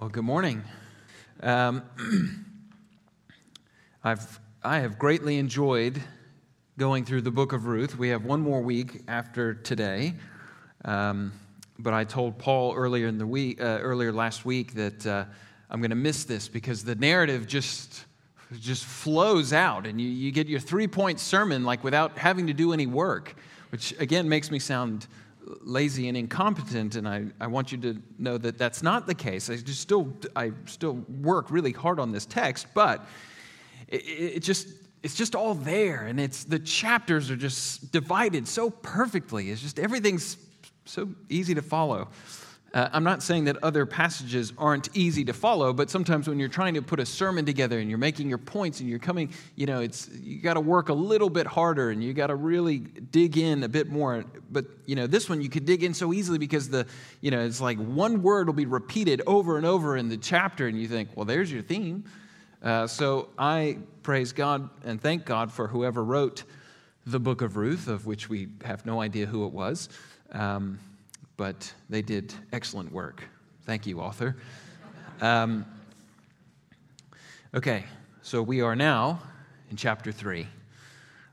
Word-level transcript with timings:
Well, 0.00 0.10
good 0.10 0.22
morning. 0.22 0.62
Um, 1.42 1.82
I've, 4.04 4.38
I 4.62 4.78
have 4.78 4.96
greatly 4.96 5.38
enjoyed 5.38 6.00
going 6.78 7.04
through 7.04 7.22
the 7.22 7.32
book 7.32 7.52
of 7.52 7.66
Ruth. 7.66 7.98
We 7.98 8.10
have 8.10 8.24
one 8.24 8.40
more 8.40 8.60
week 8.60 9.02
after 9.08 9.54
today. 9.54 10.14
Um, 10.84 11.32
but 11.80 11.94
I 11.94 12.04
told 12.04 12.38
Paul 12.38 12.76
earlier 12.76 13.08
in 13.08 13.18
the 13.18 13.26
week, 13.26 13.60
uh, 13.60 13.80
earlier 13.82 14.12
last 14.12 14.44
week 14.44 14.74
that 14.74 15.04
uh, 15.04 15.24
I'm 15.68 15.80
going 15.80 15.90
to 15.90 15.96
miss 15.96 16.22
this 16.22 16.46
because 16.46 16.84
the 16.84 16.94
narrative 16.94 17.48
just 17.48 18.04
just 18.60 18.84
flows 18.84 19.52
out, 19.52 19.84
and 19.84 20.00
you, 20.00 20.08
you 20.08 20.30
get 20.30 20.46
your 20.46 20.60
three 20.60 20.86
point 20.86 21.18
sermon 21.18 21.64
like 21.64 21.82
without 21.82 22.16
having 22.16 22.46
to 22.46 22.52
do 22.52 22.72
any 22.72 22.86
work, 22.86 23.34
which 23.72 23.98
again 23.98 24.28
makes 24.28 24.52
me 24.52 24.60
sound 24.60 25.08
lazy 25.60 26.08
and 26.08 26.16
incompetent, 26.16 26.96
and 26.96 27.08
I, 27.08 27.26
I 27.40 27.46
want 27.46 27.72
you 27.72 27.78
to 27.78 28.02
know 28.18 28.38
that 28.38 28.58
that's 28.58 28.82
not 28.82 29.06
the 29.06 29.14
case. 29.14 29.50
I 29.50 29.56
just 29.56 29.80
still 29.80 30.12
I 30.36 30.52
still 30.66 31.04
work 31.20 31.50
really 31.50 31.72
hard 31.72 31.98
on 32.00 32.12
this 32.12 32.26
text, 32.26 32.66
but 32.74 33.06
it, 33.86 33.96
it 33.96 34.42
just 34.42 34.68
it's 35.02 35.14
just 35.14 35.34
all 35.34 35.54
there, 35.54 36.06
and 36.06 36.20
it's 36.20 36.44
the 36.44 36.58
chapters 36.58 37.30
are 37.30 37.36
just 37.36 37.92
divided 37.92 38.48
so 38.48 38.70
perfectly. 38.70 39.50
It's 39.50 39.62
just 39.62 39.78
everything's 39.78 40.36
so 40.84 41.08
easy 41.28 41.54
to 41.54 41.62
follow. 41.62 42.08
Uh, 42.74 42.88
I'm 42.92 43.04
not 43.04 43.22
saying 43.22 43.44
that 43.44 43.56
other 43.62 43.86
passages 43.86 44.52
aren't 44.58 44.94
easy 44.94 45.24
to 45.24 45.32
follow, 45.32 45.72
but 45.72 45.88
sometimes 45.88 46.28
when 46.28 46.38
you're 46.38 46.50
trying 46.50 46.74
to 46.74 46.82
put 46.82 47.00
a 47.00 47.06
sermon 47.06 47.46
together 47.46 47.78
and 47.78 47.88
you're 47.88 47.98
making 47.98 48.28
your 48.28 48.38
points 48.38 48.80
and 48.80 48.90
you're 48.90 48.98
coming, 48.98 49.32
you 49.56 49.64
know, 49.64 49.80
it's 49.80 50.10
you 50.20 50.42
got 50.42 50.54
to 50.54 50.60
work 50.60 50.90
a 50.90 50.94
little 50.94 51.30
bit 51.30 51.46
harder 51.46 51.90
and 51.90 52.04
you 52.04 52.12
got 52.12 52.26
to 52.26 52.34
really 52.34 52.78
dig 52.78 53.38
in 53.38 53.62
a 53.62 53.68
bit 53.68 53.88
more. 53.88 54.24
But 54.50 54.66
you 54.84 54.96
know, 54.96 55.06
this 55.06 55.30
one 55.30 55.40
you 55.40 55.48
could 55.48 55.64
dig 55.64 55.82
in 55.82 55.94
so 55.94 56.12
easily 56.12 56.38
because 56.38 56.68
the, 56.68 56.86
you 57.22 57.30
know, 57.30 57.40
it's 57.40 57.60
like 57.60 57.78
one 57.78 58.22
word 58.22 58.48
will 58.48 58.54
be 58.54 58.66
repeated 58.66 59.22
over 59.26 59.56
and 59.56 59.64
over 59.64 59.96
in 59.96 60.10
the 60.10 60.18
chapter, 60.18 60.66
and 60.66 60.78
you 60.78 60.88
think, 60.88 61.08
well, 61.14 61.24
there's 61.24 61.50
your 61.50 61.62
theme. 61.62 62.04
Uh, 62.62 62.86
so 62.86 63.30
I 63.38 63.78
praise 64.02 64.32
God 64.32 64.68
and 64.84 65.00
thank 65.00 65.24
God 65.24 65.52
for 65.52 65.68
whoever 65.68 66.04
wrote 66.04 66.44
the 67.06 67.20
book 67.20 67.40
of 67.40 67.56
Ruth, 67.56 67.88
of 67.88 68.04
which 68.04 68.28
we 68.28 68.48
have 68.64 68.84
no 68.84 69.00
idea 69.00 69.24
who 69.24 69.46
it 69.46 69.52
was. 69.52 69.88
Um, 70.32 70.78
but 71.38 71.72
they 71.88 72.02
did 72.02 72.34
excellent 72.52 72.92
work. 72.92 73.24
Thank 73.62 73.86
you, 73.86 74.00
author. 74.00 74.36
Um, 75.22 75.64
okay, 77.54 77.84
so 78.20 78.42
we 78.42 78.60
are 78.60 78.76
now 78.76 79.22
in 79.70 79.76
chapter 79.76 80.12
3 80.12 80.46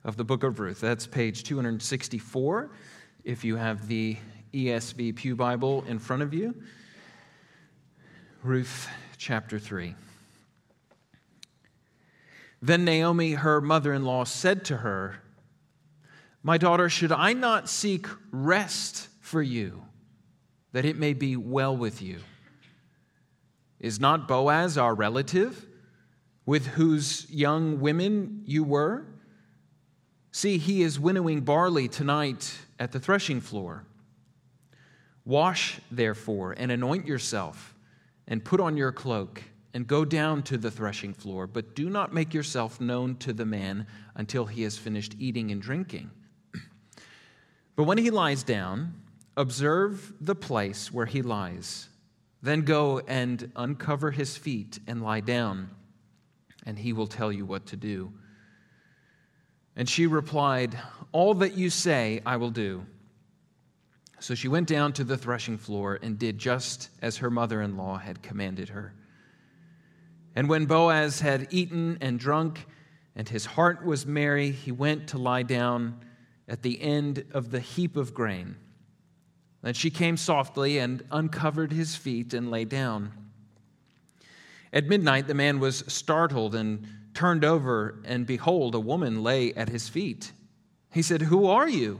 of 0.06 0.16
the 0.16 0.24
book 0.24 0.44
of 0.44 0.60
Ruth. 0.60 0.80
That's 0.80 1.08
page 1.08 1.44
264 1.44 2.70
if 3.24 3.44
you 3.44 3.56
have 3.56 3.88
the 3.88 4.16
ESV 4.54 5.16
Pew 5.16 5.36
Bible 5.36 5.84
in 5.88 5.98
front 5.98 6.22
of 6.22 6.34
you. 6.34 6.56
Ruth 8.44 8.88
chapter 9.18 9.58
3. 9.58 9.96
Then 12.62 12.86
Naomi, 12.86 13.34
her 13.34 13.60
mother 13.60 13.92
in 13.92 14.06
law, 14.06 14.24
said 14.24 14.66
to 14.66 14.78
her, 14.78 15.16
My 16.44 16.60
daughter, 16.60 16.90
should 16.90 17.12
I 17.12 17.34
not 17.34 17.70
seek 17.70 18.06
rest 18.32 19.08
for 19.20 19.42
you? 19.42 19.82
That 20.76 20.84
it 20.84 20.98
may 20.98 21.14
be 21.14 21.38
well 21.38 21.76
with 21.76 22.02
you. 22.02 22.20
Is 23.80 23.98
not 23.98 24.28
Boaz 24.28 24.78
our 24.78 24.94
relative, 24.94 25.66
with 26.46 26.68
whose 26.68 27.32
young 27.32 27.80
women 27.80 28.44
you 28.46 28.62
were? 28.62 29.06
See, 30.34 30.58
he 30.58 30.82
is 30.82 31.00
winnowing 31.00 31.46
barley 31.46 31.88
tonight 31.88 32.58
at 32.78 32.92
the 32.92 33.00
threshing 33.00 33.40
floor. 33.40 33.86
Wash, 35.24 35.80
therefore, 35.90 36.54
and 36.58 36.70
anoint 36.74 37.08
yourself, 37.08 37.74
and 38.28 38.44
put 38.44 38.60
on 38.60 38.76
your 38.76 38.92
cloak, 38.92 39.44
and 39.74 39.88
go 39.88 40.04
down 40.04 40.44
to 40.44 40.58
the 40.58 40.72
threshing 40.72 41.14
floor, 41.14 41.48
but 41.48 41.74
do 41.74 41.90
not 41.90 42.14
make 42.14 42.34
yourself 42.34 42.82
known 42.82 43.16
to 43.20 43.32
the 43.32 43.46
man 43.46 43.88
until 44.16 44.46
he 44.46 44.64
has 44.64 44.78
finished 44.78 45.16
eating 45.20 45.52
and 45.52 45.62
drinking. 45.62 46.12
But 47.78 47.84
when 47.86 47.98
he 47.98 48.10
lies 48.10 48.44
down, 48.44 49.05
Observe 49.38 50.14
the 50.22 50.36
place 50.36 50.92
where 50.92 51.06
he 51.06 51.22
lies. 51.22 51.90
Then 52.42 52.62
go 52.62 53.00
and 53.00 53.52
uncover 53.56 54.12
his 54.12 54.38
feet 54.38 54.80
and 54.88 55.02
lie 55.02 55.20
down, 55.20 55.72
and 56.66 56.78
he 56.78 56.94
will 56.94 57.08
tell 57.08 57.32
you 57.32 57.46
what 57.46 57.66
to 57.68 57.76
do. 57.76 58.14
And 59.76 59.90
she 59.90 60.08
replied, 60.08 60.78
All 61.12 61.34
that 61.36 61.56
you 61.56 61.70
say, 61.70 62.22
I 62.26 62.38
will 62.38 62.52
do. 62.52 62.86
So 64.20 64.36
she 64.36 64.48
went 64.48 64.68
down 64.68 64.94
to 64.94 65.04
the 65.04 65.18
threshing 65.18 65.58
floor 65.58 66.00
and 66.02 66.18
did 66.18 66.38
just 66.38 66.90
as 67.02 67.18
her 67.18 67.30
mother 67.30 67.62
in 67.62 67.78
law 67.78 67.98
had 67.98 68.24
commanded 68.24 68.70
her. 68.70 68.94
And 70.36 70.50
when 70.50 70.66
Boaz 70.66 71.20
had 71.20 71.48
eaten 71.50 71.98
and 72.02 72.20
drunk, 72.20 72.66
and 73.16 73.28
his 73.28 73.46
heart 73.46 73.86
was 73.86 74.06
merry, 74.06 74.52
he 74.52 74.72
went 74.72 75.10
to 75.10 75.18
lie 75.18 75.44
down 75.44 76.00
at 76.48 76.62
the 76.62 76.82
end 76.82 77.26
of 77.32 77.52
the 77.52 77.60
heap 77.60 77.96
of 77.98 78.14
grain. 78.14 78.58
Then 79.66 79.74
she 79.74 79.90
came 79.90 80.16
softly 80.16 80.78
and 80.78 81.04
uncovered 81.10 81.72
his 81.72 81.96
feet 81.96 82.36
and 82.36 82.52
lay 82.52 82.66
down. 82.66 83.12
At 84.72 84.86
midnight, 84.86 85.26
the 85.26 85.34
man 85.34 85.60
was 85.60 85.84
startled 85.88 86.54
and 86.54 86.88
turned 87.16 87.44
over, 87.44 88.00
and 88.06 88.28
behold, 88.28 88.76
a 88.76 88.80
woman 88.80 89.24
lay 89.24 89.56
at 89.56 89.70
his 89.70 89.90
feet. 89.90 90.32
He 90.92 91.02
said, 91.02 91.24
Who 91.24 91.48
are 91.48 91.68
you? 91.68 92.00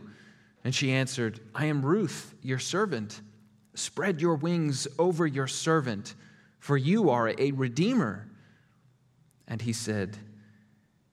And 0.64 0.76
she 0.76 0.92
answered, 0.92 1.40
I 1.56 1.66
am 1.66 1.84
Ruth, 1.84 2.36
your 2.44 2.60
servant. 2.60 3.20
Spread 3.74 4.22
your 4.22 4.36
wings 4.36 4.88
over 5.00 5.26
your 5.26 5.48
servant, 5.48 6.14
for 6.60 6.78
you 6.78 7.10
are 7.10 7.34
a 7.36 7.52
redeemer. 7.52 8.28
And 9.48 9.60
he 9.64 9.74
said, 9.74 10.18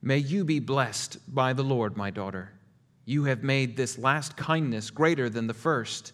May 0.03 0.19
you 0.19 0.45
be 0.45 0.59
blessed 0.59 1.17
by 1.33 1.53
the 1.53 1.63
Lord, 1.63 1.97
my 1.97 2.11
daughter. 2.11 2.51
You 3.05 3.23
have 3.23 3.41
made 3.41 3.75
this 3.75 3.97
last 3.97 4.37
kindness 4.37 4.91
greater 4.91 5.31
than 5.31 5.47
the 5.47 5.55
first 5.55 6.13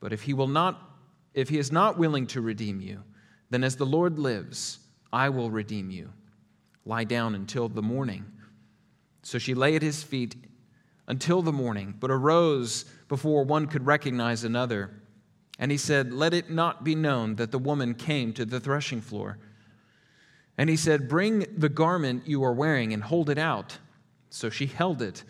But 0.00 0.12
if 0.12 0.22
he 0.22 0.34
will 0.34 0.48
not 0.48 0.84
if 1.34 1.48
he 1.48 1.58
is 1.58 1.70
not 1.70 1.98
willing 1.98 2.26
to 2.28 2.40
redeem 2.40 2.80
you, 2.80 3.04
then 3.50 3.62
as 3.62 3.76
the 3.76 3.86
Lord 3.86 4.18
lives, 4.18 4.80
I 5.12 5.28
will 5.28 5.50
redeem 5.50 5.90
you. 5.90 6.10
Lie 6.84 7.04
down 7.04 7.34
until 7.34 7.68
the 7.68 7.82
morning. 7.82 8.24
So 9.22 9.38
she 9.38 9.54
lay 9.54 9.76
at 9.76 9.82
his 9.82 10.02
feet 10.02 10.34
until 11.06 11.42
the 11.42 11.52
morning, 11.52 11.94
but 12.00 12.10
arose 12.10 12.86
before 13.08 13.44
one 13.44 13.66
could 13.66 13.86
recognize 13.86 14.42
another. 14.42 14.90
And 15.58 15.70
he 15.70 15.78
said, 15.78 16.12
Let 16.12 16.34
it 16.34 16.50
not 16.50 16.82
be 16.82 16.94
known 16.94 17.36
that 17.36 17.50
the 17.50 17.58
woman 17.58 17.94
came 17.94 18.32
to 18.32 18.44
the 18.44 18.58
threshing 18.58 19.00
floor. 19.00 19.38
And 20.56 20.68
he 20.68 20.76
said, 20.76 21.08
Bring 21.08 21.46
the 21.56 21.68
garment 21.68 22.26
you 22.26 22.42
are 22.42 22.52
wearing 22.52 22.92
and 22.92 23.02
hold 23.02 23.30
it 23.30 23.38
out. 23.38 23.78
So 24.30 24.50
she 24.50 24.66
held 24.66 25.02
it. 25.02 25.22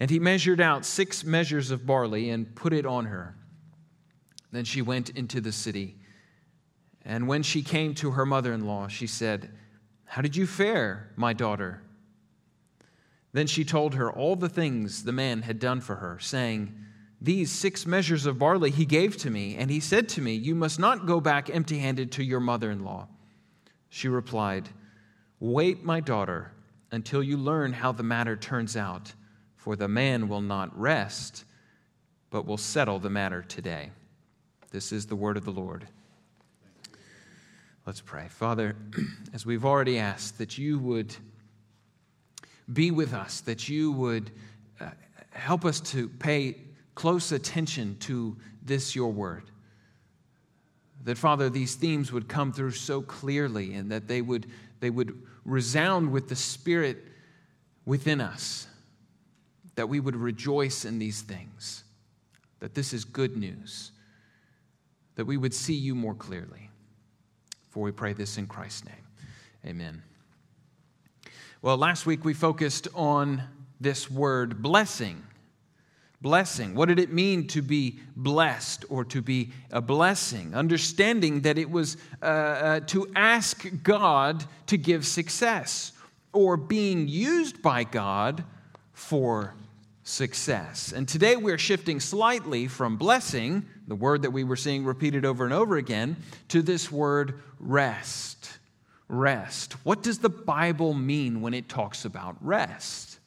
And 0.00 0.10
he 0.10 0.18
measured 0.18 0.60
out 0.60 0.84
six 0.84 1.24
measures 1.24 1.70
of 1.70 1.86
barley 1.86 2.30
and 2.30 2.54
put 2.54 2.72
it 2.72 2.84
on 2.84 3.06
her. 3.06 3.37
Then 4.50 4.64
she 4.64 4.82
went 4.82 5.10
into 5.10 5.40
the 5.40 5.52
city. 5.52 5.96
And 7.04 7.28
when 7.28 7.42
she 7.42 7.62
came 7.62 7.94
to 7.96 8.12
her 8.12 8.26
mother 8.26 8.52
in 8.52 8.66
law, 8.66 8.88
she 8.88 9.06
said, 9.06 9.50
How 10.04 10.22
did 10.22 10.36
you 10.36 10.46
fare, 10.46 11.10
my 11.16 11.32
daughter? 11.32 11.82
Then 13.32 13.46
she 13.46 13.64
told 13.64 13.94
her 13.94 14.10
all 14.10 14.36
the 14.36 14.48
things 14.48 15.04
the 15.04 15.12
man 15.12 15.42
had 15.42 15.58
done 15.58 15.80
for 15.80 15.96
her, 15.96 16.18
saying, 16.18 16.74
These 17.20 17.52
six 17.52 17.86
measures 17.86 18.26
of 18.26 18.38
barley 18.38 18.70
he 18.70 18.86
gave 18.86 19.16
to 19.18 19.30
me, 19.30 19.56
and 19.56 19.70
he 19.70 19.80
said 19.80 20.08
to 20.10 20.22
me, 20.22 20.34
You 20.34 20.54
must 20.54 20.78
not 20.78 21.06
go 21.06 21.20
back 21.20 21.50
empty 21.50 21.78
handed 21.78 22.12
to 22.12 22.24
your 22.24 22.40
mother 22.40 22.70
in 22.70 22.84
law. 22.84 23.08
She 23.90 24.08
replied, 24.08 24.68
Wait, 25.40 25.84
my 25.84 26.00
daughter, 26.00 26.52
until 26.90 27.22
you 27.22 27.36
learn 27.36 27.72
how 27.72 27.92
the 27.92 28.02
matter 28.02 28.36
turns 28.36 28.76
out, 28.76 29.12
for 29.56 29.76
the 29.76 29.88
man 29.88 30.28
will 30.28 30.40
not 30.40 30.76
rest, 30.78 31.44
but 32.30 32.46
will 32.46 32.56
settle 32.56 32.98
the 32.98 33.10
matter 33.10 33.42
today. 33.42 33.90
This 34.70 34.92
is 34.92 35.06
the 35.06 35.16
word 35.16 35.36
of 35.36 35.44
the 35.44 35.50
Lord. 35.50 35.86
Let's 37.86 38.02
pray. 38.02 38.26
Father, 38.28 38.76
as 39.32 39.46
we've 39.46 39.64
already 39.64 39.98
asked, 39.98 40.38
that 40.38 40.58
you 40.58 40.78
would 40.78 41.16
be 42.70 42.90
with 42.90 43.14
us, 43.14 43.40
that 43.42 43.68
you 43.68 43.92
would 43.92 44.30
uh, 44.78 44.90
help 45.30 45.64
us 45.64 45.80
to 45.80 46.08
pay 46.08 46.56
close 46.94 47.32
attention 47.32 47.96
to 48.00 48.36
this, 48.62 48.94
your 48.94 49.10
word. 49.10 49.44
That, 51.04 51.16
Father, 51.16 51.48
these 51.48 51.76
themes 51.76 52.12
would 52.12 52.28
come 52.28 52.52
through 52.52 52.72
so 52.72 53.00
clearly 53.00 53.72
and 53.72 53.90
that 53.90 54.06
they 54.06 54.20
would, 54.20 54.46
they 54.80 54.90
would 54.90 55.16
resound 55.46 56.12
with 56.12 56.28
the 56.28 56.36
Spirit 56.36 56.98
within 57.86 58.20
us, 58.20 58.66
that 59.76 59.88
we 59.88 59.98
would 59.98 60.16
rejoice 60.16 60.84
in 60.84 60.98
these 60.98 61.22
things, 61.22 61.84
that 62.60 62.74
this 62.74 62.92
is 62.92 63.06
good 63.06 63.36
news, 63.36 63.92
that 65.18 65.24
we 65.24 65.36
would 65.36 65.52
see 65.52 65.74
you 65.74 65.96
more 65.96 66.14
clearly. 66.14 66.70
For 67.70 67.82
we 67.82 67.90
pray 67.90 68.12
this 68.12 68.38
in 68.38 68.46
Christ's 68.46 68.84
name. 68.84 68.94
Amen. 69.66 70.00
Well, 71.60 71.76
last 71.76 72.06
week 72.06 72.24
we 72.24 72.34
focused 72.34 72.86
on 72.94 73.42
this 73.80 74.08
word 74.08 74.62
blessing 74.62 75.24
blessing. 76.20 76.74
What 76.74 76.88
did 76.88 76.98
it 76.98 77.12
mean 77.12 77.46
to 77.48 77.62
be 77.62 77.98
blessed 78.16 78.84
or 78.88 79.04
to 79.06 79.22
be 79.22 79.50
a 79.70 79.80
blessing? 79.80 80.54
Understanding 80.54 81.42
that 81.42 81.58
it 81.58 81.70
was 81.70 81.96
uh, 82.22 82.26
uh, 82.26 82.80
to 82.86 83.10
ask 83.14 83.66
God 83.82 84.44
to 84.66 84.76
give 84.76 85.06
success 85.06 85.92
or 86.32 86.56
being 86.56 87.08
used 87.08 87.62
by 87.62 87.84
God 87.84 88.44
for 88.92 89.54
success. 90.02 90.92
And 90.92 91.06
today 91.06 91.36
we're 91.36 91.58
shifting 91.58 92.00
slightly 92.00 92.66
from 92.66 92.96
blessing, 92.96 93.64
the 93.88 93.96
word 93.96 94.22
that 94.22 94.30
we 94.30 94.44
were 94.44 94.56
seeing 94.56 94.84
repeated 94.84 95.24
over 95.24 95.44
and 95.44 95.52
over 95.52 95.76
again, 95.76 96.16
to 96.48 96.62
this 96.62 96.92
word 96.92 97.40
rest. 97.58 98.58
Rest. 99.08 99.72
What 99.84 100.02
does 100.02 100.18
the 100.18 100.28
Bible 100.28 100.92
mean 100.92 101.40
when 101.40 101.54
it 101.54 101.68
talks 101.68 102.04
about 102.04 102.36
rest? 102.42 103.18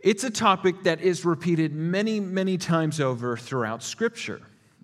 It's 0.00 0.24
a 0.24 0.30
topic 0.30 0.82
that 0.82 1.00
is 1.00 1.24
repeated 1.24 1.72
many, 1.72 2.18
many 2.18 2.58
times 2.58 3.00
over 3.00 3.36
throughout 3.36 3.84
Scripture. 3.84 4.42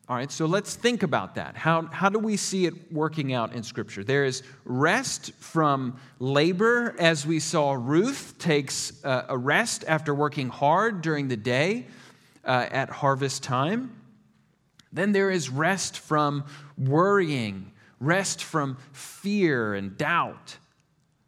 All 0.09 0.15
right, 0.15 0.31
so 0.31 0.47
let's 0.47 0.77
think 0.77 1.03
about 1.03 1.35
that. 1.35 1.56
How, 1.56 1.83
how 1.83 2.09
do 2.09 2.21
we 2.21 2.37
see 2.37 2.67
it 2.67 2.93
working 2.93 3.33
out 3.33 3.53
in 3.53 3.65
Scripture? 3.65 4.05
There 4.05 4.25
is 4.25 4.45
rest 4.65 5.33
from 5.41 5.99
labor, 6.21 6.95
as 7.00 7.27
we 7.27 7.41
saw 7.41 7.73
Ruth 7.73 8.37
takes 8.39 8.93
a 9.03 9.37
rest 9.37 9.85
after 9.89 10.15
working 10.15 10.49
hard 10.49 11.03
during 11.03 11.27
the 11.27 11.37
day 11.37 11.89
uh, 12.49 12.67
at 12.71 12.91
harvest 12.91 13.43
time. 13.45 13.95
Then 14.93 15.12
there 15.12 15.31
is 15.31 15.50
rest 15.50 15.99
from 15.99 16.45
worrying, 16.77 17.73
rest 18.00 18.43
from 18.43 18.79
fear 18.93 19.75
and 19.75 19.97
doubt. 19.97 20.56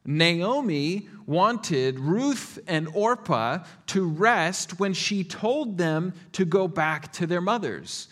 Naomi 0.04 1.08
wanted 1.26 2.00
Ruth 2.00 2.58
and 2.66 2.88
Orpah 2.94 3.58
to 3.88 4.08
rest 4.08 4.80
when 4.80 4.94
she 4.94 5.22
told 5.22 5.76
them 5.76 6.14
to 6.32 6.44
go 6.46 6.66
back 6.66 7.12
to 7.12 7.26
their 7.26 7.42
mothers. 7.42 8.08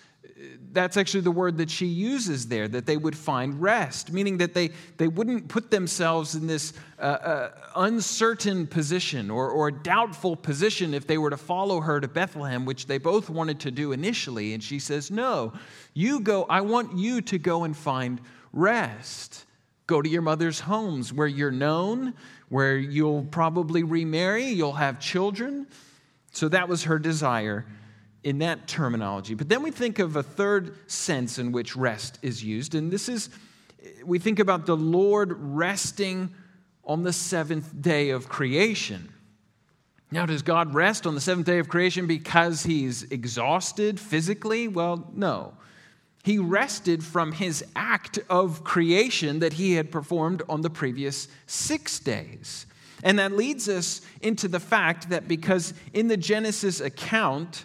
That's 0.73 0.96
actually 0.96 1.23
the 1.23 1.31
word 1.31 1.58
that 1.58 1.70
she 1.70 1.87
uses 1.87 2.46
there, 2.46 2.69
that 2.69 2.87
they 2.87 2.96
would 2.96 3.17
find 3.17 3.61
rest, 3.61 4.12
meaning 4.12 4.38
that 4.38 4.55
they, 4.55 4.70
they 4.96 5.08
wouldn't 5.08 5.49
put 5.49 5.70
themselves 5.70 6.35
in 6.35 6.46
this 6.46 6.75
uh, 6.99 7.02
uh, 7.02 7.50
uncertain 7.76 8.67
position 8.67 9.31
or, 9.31 9.50
or 9.50 9.70
doubtful 9.70 10.37
position 10.37 10.94
if 10.94 11.06
they 11.06 11.19
were 11.19 11.31
to 11.31 11.37
follow 11.37 11.81
her 11.81 12.00
to 12.00 12.06
Bethlehem, 12.06 12.64
which 12.64 12.87
they 12.87 12.99
both 12.99 13.29
wanted 13.29 13.61
to 13.61 13.70
do 13.70 13.93
initially. 13.93 14.55
And 14.55 14.62
she 14.62 14.79
says, 14.79 15.11
No, 15.11 15.52
you 15.94 16.20
go, 16.20 16.44
I 16.44 16.61
want 16.61 16.96
you 16.96 17.20
to 17.23 17.38
go 17.38 17.64
and 17.64 17.76
find 17.76 18.20
rest. 18.52 19.46
Go 19.87 20.02
to 20.02 20.08
your 20.08 20.23
mother's 20.23 20.61
homes 20.61 21.12
where 21.12 21.26
you're 21.26 21.50
known, 21.50 22.14
where 22.50 22.76
you'll 22.76 23.25
probably 23.25 23.82
remarry, 23.82 24.44
you'll 24.44 24.73
have 24.73 25.00
children. 25.00 25.67
So 26.32 26.49
that 26.50 26.69
was 26.69 26.84
her 26.84 26.99
desire 26.99 27.64
in 28.25 28.38
that 28.38 28.67
terminology. 28.67 29.35
But 29.35 29.49
then 29.49 29.62
we 29.62 29.70
think 29.70 29.99
of 29.99 30.17
a 30.17 30.23
third 30.23 30.76
sense 30.91 31.38
in 31.38 31.53
which 31.53 31.76
rest 31.76 32.19
is 32.23 32.43
used, 32.43 32.75
and 32.75 32.91
this 32.91 33.09
is 33.09 33.31
we 34.05 34.19
think 34.19 34.38
about 34.38 34.67
the 34.67 34.76
Lord 34.76 35.32
resting 35.38 36.35
on 36.85 37.05
the 37.05 37.12
seventh 37.12 37.81
day 37.81 38.11
of 38.11 38.29
creation. 38.29 39.12
Now, 40.11 40.26
does 40.26 40.43
God 40.43 40.75
rest 40.75 41.06
on 41.06 41.15
the 41.15 41.20
seventh 41.20 41.47
day 41.47 41.59
of 41.59 41.69
creation 41.69 42.06
because 42.06 42.65
he's 42.65 43.05
exhausted 43.05 44.00
physically? 44.00 44.67
Well, 44.67 45.11
no 45.15 45.55
he 46.29 46.38
rested 46.38 47.03
from 47.03 47.32
his 47.32 47.65
act 47.75 48.19
of 48.29 48.62
creation 48.62 49.38
that 49.38 49.55
he 49.55 49.73
had 49.73 49.91
performed 49.91 50.43
on 50.47 50.61
the 50.61 50.69
previous 50.69 51.26
six 51.47 51.99
days. 51.99 52.67
And 53.03 53.19
that 53.19 53.32
leads 53.32 53.67
us 53.67 54.03
into 54.20 54.47
the 54.47 54.61
fact 54.61 55.09
that 55.09 55.26
because 55.26 55.73
in 55.94 56.09
the 56.09 56.19
Genesis 56.19 56.81
account, 56.81 57.65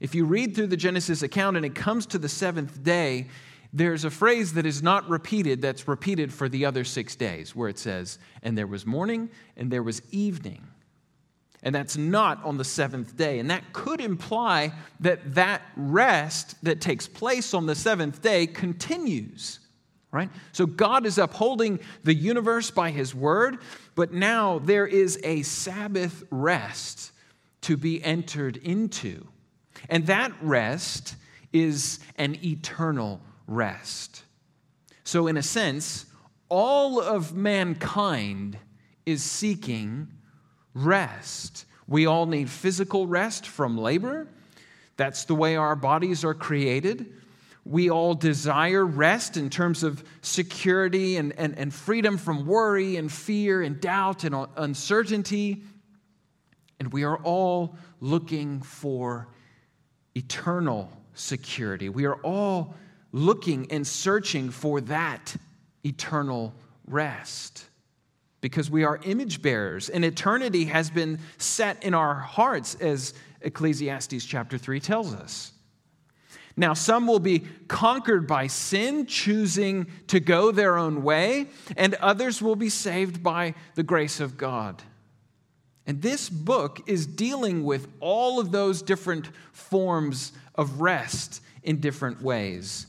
if 0.00 0.14
you 0.14 0.24
read 0.24 0.56
through 0.56 0.68
the 0.68 0.76
Genesis 0.76 1.22
account 1.22 1.56
and 1.56 1.66
it 1.66 1.74
comes 1.74 2.06
to 2.06 2.18
the 2.18 2.28
seventh 2.28 2.82
day, 2.82 3.28
there's 3.72 4.04
a 4.04 4.10
phrase 4.10 4.54
that 4.54 4.66
is 4.66 4.82
not 4.82 5.08
repeated 5.08 5.62
that's 5.62 5.86
repeated 5.86 6.32
for 6.32 6.48
the 6.48 6.64
other 6.64 6.84
six 6.84 7.14
days, 7.14 7.54
where 7.54 7.68
it 7.68 7.78
says, 7.78 8.18
And 8.42 8.58
there 8.58 8.66
was 8.66 8.84
morning 8.84 9.30
and 9.56 9.70
there 9.70 9.82
was 9.82 10.02
evening. 10.10 10.66
And 11.62 11.74
that's 11.74 11.96
not 11.96 12.42
on 12.42 12.56
the 12.56 12.64
seventh 12.64 13.16
day. 13.16 13.38
And 13.38 13.50
that 13.50 13.74
could 13.74 14.00
imply 14.00 14.72
that 15.00 15.34
that 15.34 15.60
rest 15.76 16.56
that 16.64 16.80
takes 16.80 17.06
place 17.06 17.52
on 17.52 17.66
the 17.66 17.74
seventh 17.74 18.22
day 18.22 18.46
continues, 18.46 19.60
right? 20.10 20.30
So 20.52 20.64
God 20.64 21.04
is 21.04 21.18
upholding 21.18 21.78
the 22.02 22.14
universe 22.14 22.70
by 22.70 22.90
his 22.90 23.14
word, 23.14 23.58
but 23.94 24.12
now 24.12 24.58
there 24.60 24.86
is 24.86 25.20
a 25.22 25.42
Sabbath 25.42 26.24
rest 26.30 27.12
to 27.62 27.76
be 27.76 28.02
entered 28.02 28.56
into. 28.56 29.28
And 29.88 30.06
that 30.06 30.32
rest 30.42 31.16
is 31.52 31.98
an 32.16 32.36
eternal 32.44 33.20
rest. 33.46 34.24
So, 35.04 35.26
in 35.26 35.36
a 35.36 35.42
sense, 35.42 36.06
all 36.48 37.00
of 37.00 37.34
mankind 37.34 38.58
is 39.06 39.22
seeking 39.22 40.08
rest. 40.74 41.64
We 41.86 42.06
all 42.06 42.26
need 42.26 42.48
physical 42.48 43.06
rest 43.06 43.46
from 43.46 43.76
labor. 43.76 44.28
That's 44.96 45.24
the 45.24 45.34
way 45.34 45.56
our 45.56 45.74
bodies 45.74 46.24
are 46.24 46.34
created. 46.34 47.12
We 47.64 47.90
all 47.90 48.14
desire 48.14 48.84
rest 48.84 49.36
in 49.36 49.50
terms 49.50 49.82
of 49.82 50.04
security 50.22 51.16
and, 51.16 51.32
and, 51.38 51.58
and 51.58 51.72
freedom 51.72 52.16
from 52.16 52.46
worry 52.46 52.96
and 52.96 53.10
fear 53.10 53.62
and 53.62 53.80
doubt 53.80 54.24
and 54.24 54.46
uncertainty. 54.56 55.62
And 56.78 56.92
we 56.92 57.04
are 57.04 57.18
all 57.18 57.76
looking 58.00 58.62
for 58.62 59.28
eternal 60.14 60.90
security. 61.14 61.88
We 61.88 62.06
are 62.06 62.16
all 62.16 62.74
looking 63.12 63.70
and 63.70 63.86
searching 63.86 64.50
for 64.50 64.80
that 64.82 65.34
eternal 65.84 66.54
rest 66.86 67.66
because 68.40 68.70
we 68.70 68.84
are 68.84 68.98
image 69.04 69.42
bearers, 69.42 69.88
and 69.88 70.04
eternity 70.04 70.64
has 70.64 70.90
been 70.90 71.18
set 71.36 71.82
in 71.84 71.92
our 71.92 72.14
hearts, 72.14 72.74
as 72.76 73.12
Ecclesiastes 73.42 74.24
chapter 74.24 74.56
3 74.56 74.80
tells 74.80 75.12
us. 75.14 75.52
Now, 76.56 76.74
some 76.74 77.06
will 77.06 77.20
be 77.20 77.44
conquered 77.68 78.26
by 78.26 78.46
sin, 78.46 79.06
choosing 79.06 79.86
to 80.08 80.20
go 80.20 80.52
their 80.52 80.76
own 80.76 81.02
way, 81.02 81.48
and 81.76 81.94
others 81.96 82.42
will 82.42 82.56
be 82.56 82.68
saved 82.68 83.22
by 83.22 83.54
the 83.74 83.82
grace 83.82 84.20
of 84.20 84.36
God. 84.36 84.82
And 85.90 86.00
this 86.00 86.30
book 86.30 86.88
is 86.88 87.04
dealing 87.04 87.64
with 87.64 87.88
all 87.98 88.38
of 88.38 88.52
those 88.52 88.80
different 88.80 89.28
forms 89.50 90.30
of 90.54 90.80
rest 90.80 91.42
in 91.64 91.80
different 91.80 92.22
ways. 92.22 92.86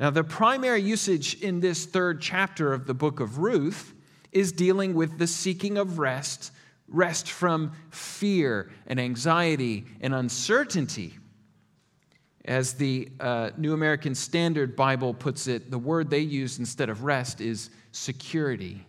Now, 0.00 0.10
the 0.10 0.24
primary 0.24 0.82
usage 0.82 1.40
in 1.40 1.60
this 1.60 1.86
third 1.86 2.20
chapter 2.20 2.72
of 2.72 2.88
the 2.88 2.92
book 2.92 3.20
of 3.20 3.38
Ruth 3.38 3.94
is 4.32 4.50
dealing 4.50 4.94
with 4.94 5.16
the 5.18 5.28
seeking 5.28 5.78
of 5.78 6.00
rest, 6.00 6.50
rest 6.88 7.30
from 7.30 7.70
fear 7.90 8.68
and 8.88 8.98
anxiety 8.98 9.86
and 10.00 10.12
uncertainty. 10.12 11.14
As 12.44 12.72
the 12.72 13.10
uh, 13.20 13.50
New 13.56 13.74
American 13.74 14.16
Standard 14.16 14.74
Bible 14.74 15.14
puts 15.14 15.46
it, 15.46 15.70
the 15.70 15.78
word 15.78 16.10
they 16.10 16.18
use 16.18 16.58
instead 16.58 16.88
of 16.88 17.04
rest 17.04 17.40
is 17.40 17.70
security. 17.92 18.84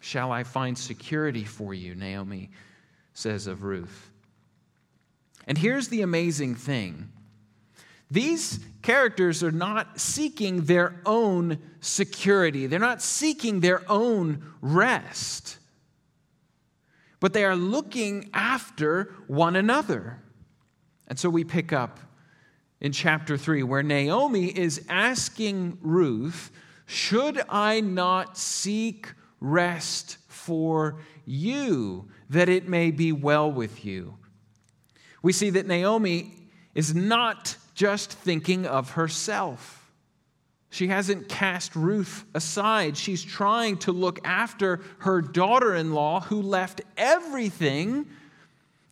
Shall 0.00 0.32
I 0.32 0.44
find 0.44 0.76
security 0.76 1.44
for 1.44 1.74
you, 1.74 1.94
Naomi 1.94 2.50
says 3.12 3.46
of 3.46 3.62
Ruth. 3.62 4.10
And 5.46 5.58
here's 5.58 5.88
the 5.88 6.02
amazing 6.02 6.54
thing 6.54 7.12
these 8.10 8.58
characters 8.82 9.44
are 9.44 9.52
not 9.52 10.00
seeking 10.00 10.64
their 10.64 11.00
own 11.06 11.58
security, 11.80 12.66
they're 12.66 12.78
not 12.78 13.02
seeking 13.02 13.60
their 13.60 13.88
own 13.90 14.42
rest, 14.60 15.58
but 17.20 17.32
they 17.32 17.44
are 17.44 17.56
looking 17.56 18.30
after 18.32 19.14
one 19.26 19.54
another. 19.54 20.18
And 21.06 21.18
so 21.18 21.28
we 21.28 21.44
pick 21.44 21.72
up 21.72 22.00
in 22.80 22.92
chapter 22.92 23.36
3 23.36 23.62
where 23.62 23.82
Naomi 23.82 24.46
is 24.46 24.84
asking 24.88 25.78
Ruth, 25.82 26.50
Should 26.86 27.42
I 27.48 27.80
not 27.80 28.38
seek 28.38 29.08
rest 29.40 30.18
for 30.28 31.00
you, 31.24 32.08
that 32.28 32.48
it 32.48 32.68
may 32.68 32.90
be 32.90 33.12
well 33.12 33.50
with 33.50 33.84
you? 33.84 34.16
We 35.22 35.32
see 35.32 35.50
that 35.50 35.66
Naomi 35.66 36.34
is 36.74 36.94
not 36.94 37.56
just 37.74 38.12
thinking 38.12 38.66
of 38.66 38.92
herself. 38.92 39.90
She 40.70 40.86
hasn't 40.86 41.28
cast 41.28 41.74
Ruth 41.74 42.24
aside. 42.34 42.96
She's 42.96 43.24
trying 43.24 43.78
to 43.78 43.92
look 43.92 44.20
after 44.24 44.80
her 44.98 45.20
daughter 45.20 45.74
in 45.74 45.92
law 45.92 46.20
who 46.20 46.40
left 46.40 46.80
everything 46.96 48.06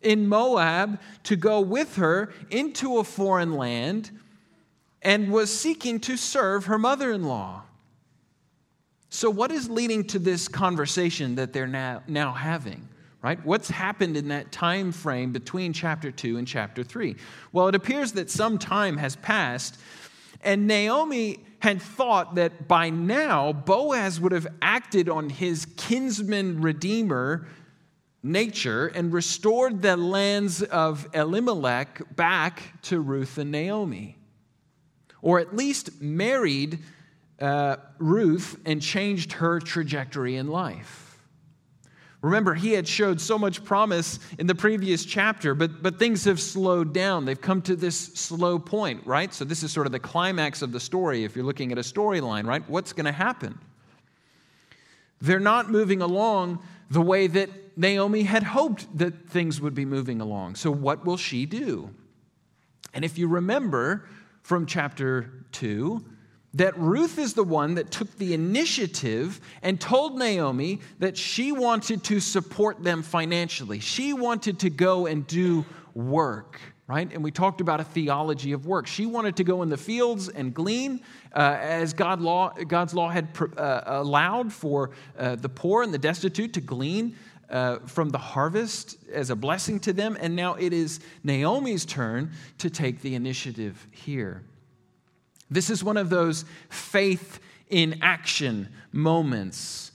in 0.02 0.28
Moab 0.28 1.00
to 1.24 1.36
go 1.36 1.60
with 1.60 1.96
her 1.96 2.32
into 2.50 2.98
a 2.98 3.04
foreign 3.04 3.54
land 3.54 4.10
and 5.02 5.32
was 5.32 5.56
seeking 5.56 6.00
to 6.00 6.16
serve 6.16 6.66
her 6.66 6.78
mother 6.78 7.12
in 7.12 7.22
law. 7.24 7.62
So, 9.10 9.30
what 9.30 9.50
is 9.50 9.70
leading 9.70 10.04
to 10.08 10.18
this 10.18 10.48
conversation 10.48 11.36
that 11.36 11.52
they're 11.52 11.66
now, 11.66 12.02
now 12.06 12.32
having? 12.32 12.88
Right? 13.22 13.44
What's 13.44 13.68
happened 13.68 14.16
in 14.16 14.28
that 14.28 14.52
time 14.52 14.92
frame 14.92 15.32
between 15.32 15.72
chapter 15.72 16.12
2 16.12 16.36
and 16.36 16.46
chapter 16.46 16.84
3? 16.84 17.16
Well, 17.52 17.66
it 17.68 17.74
appears 17.74 18.12
that 18.12 18.30
some 18.30 18.58
time 18.58 18.96
has 18.98 19.16
passed, 19.16 19.78
and 20.42 20.66
Naomi 20.68 21.40
had 21.60 21.82
thought 21.82 22.36
that 22.36 22.68
by 22.68 22.90
now 22.90 23.52
Boaz 23.52 24.20
would 24.20 24.30
have 24.30 24.46
acted 24.62 25.08
on 25.08 25.30
his 25.30 25.66
kinsman 25.76 26.60
redeemer 26.60 27.48
nature 28.22 28.86
and 28.88 29.12
restored 29.12 29.82
the 29.82 29.96
lands 29.96 30.62
of 30.62 31.08
Elimelech 31.14 32.14
back 32.14 32.62
to 32.82 33.00
Ruth 33.00 33.38
and 33.38 33.50
Naomi, 33.50 34.16
or 35.22 35.40
at 35.40 35.56
least 35.56 36.00
married 36.00 36.78
uh, 37.40 37.76
Ruth 37.98 38.58
and 38.64 38.82
changed 38.82 39.32
her 39.32 39.60
trajectory 39.60 40.36
in 40.36 40.48
life. 40.48 41.08
Remember, 42.20 42.54
he 42.54 42.72
had 42.72 42.88
showed 42.88 43.20
so 43.20 43.38
much 43.38 43.62
promise 43.62 44.18
in 44.40 44.48
the 44.48 44.54
previous 44.54 45.04
chapter, 45.04 45.54
but, 45.54 45.82
but 45.82 46.00
things 46.00 46.24
have 46.24 46.40
slowed 46.40 46.92
down. 46.92 47.24
They've 47.24 47.40
come 47.40 47.62
to 47.62 47.76
this 47.76 47.96
slow 47.96 48.58
point, 48.58 49.06
right? 49.06 49.32
So, 49.32 49.44
this 49.44 49.62
is 49.62 49.70
sort 49.70 49.86
of 49.86 49.92
the 49.92 50.00
climax 50.00 50.60
of 50.60 50.72
the 50.72 50.80
story 50.80 51.22
if 51.22 51.36
you're 51.36 51.44
looking 51.44 51.70
at 51.70 51.78
a 51.78 51.82
storyline, 51.82 52.44
right? 52.44 52.68
What's 52.68 52.92
going 52.92 53.06
to 53.06 53.12
happen? 53.12 53.56
They're 55.20 55.38
not 55.38 55.70
moving 55.70 56.02
along 56.02 56.60
the 56.90 57.00
way 57.00 57.28
that 57.28 57.50
Naomi 57.78 58.22
had 58.22 58.42
hoped 58.42 58.98
that 58.98 59.28
things 59.28 59.60
would 59.60 59.74
be 59.74 59.84
moving 59.84 60.20
along. 60.20 60.56
So, 60.56 60.72
what 60.72 61.04
will 61.04 61.16
she 61.16 61.46
do? 61.46 61.94
And 62.94 63.04
if 63.04 63.16
you 63.16 63.28
remember 63.28 64.08
from 64.42 64.66
chapter 64.66 65.44
2, 65.52 66.04
that 66.54 66.78
Ruth 66.78 67.18
is 67.18 67.34
the 67.34 67.44
one 67.44 67.74
that 67.74 67.90
took 67.90 68.16
the 68.16 68.32
initiative 68.32 69.40
and 69.62 69.80
told 69.80 70.18
Naomi 70.18 70.80
that 70.98 71.16
she 71.16 71.52
wanted 71.52 72.02
to 72.04 72.20
support 72.20 72.82
them 72.82 73.02
financially. 73.02 73.80
She 73.80 74.12
wanted 74.12 74.58
to 74.60 74.70
go 74.70 75.06
and 75.06 75.26
do 75.26 75.66
work, 75.94 76.58
right? 76.86 77.12
And 77.12 77.22
we 77.22 77.30
talked 77.30 77.60
about 77.60 77.80
a 77.80 77.84
theology 77.84 78.52
of 78.52 78.66
work. 78.66 78.86
She 78.86 79.04
wanted 79.04 79.36
to 79.36 79.44
go 79.44 79.62
in 79.62 79.68
the 79.68 79.76
fields 79.76 80.30
and 80.30 80.54
glean 80.54 81.00
uh, 81.34 81.58
as 81.60 81.92
God 81.92 82.20
law, 82.20 82.54
God's 82.66 82.94
law 82.94 83.10
had 83.10 83.28
uh, 83.56 83.82
allowed 83.84 84.50
for 84.50 84.90
uh, 85.18 85.36
the 85.36 85.50
poor 85.50 85.82
and 85.82 85.92
the 85.92 85.98
destitute 85.98 86.54
to 86.54 86.60
glean. 86.60 87.16
Uh, 87.50 87.78
from 87.86 88.10
the 88.10 88.18
harvest 88.18 88.98
as 89.10 89.30
a 89.30 89.34
blessing 89.34 89.80
to 89.80 89.90
them, 89.90 90.18
and 90.20 90.36
now 90.36 90.52
it 90.56 90.70
is 90.70 91.00
Naomi's 91.24 91.86
turn 91.86 92.30
to 92.58 92.68
take 92.68 93.00
the 93.00 93.14
initiative 93.14 93.86
here. 93.90 94.42
This 95.50 95.70
is 95.70 95.82
one 95.82 95.96
of 95.96 96.10
those 96.10 96.44
faith 96.68 97.40
in 97.68 97.98
action 98.02 98.68
moments. 98.92 99.92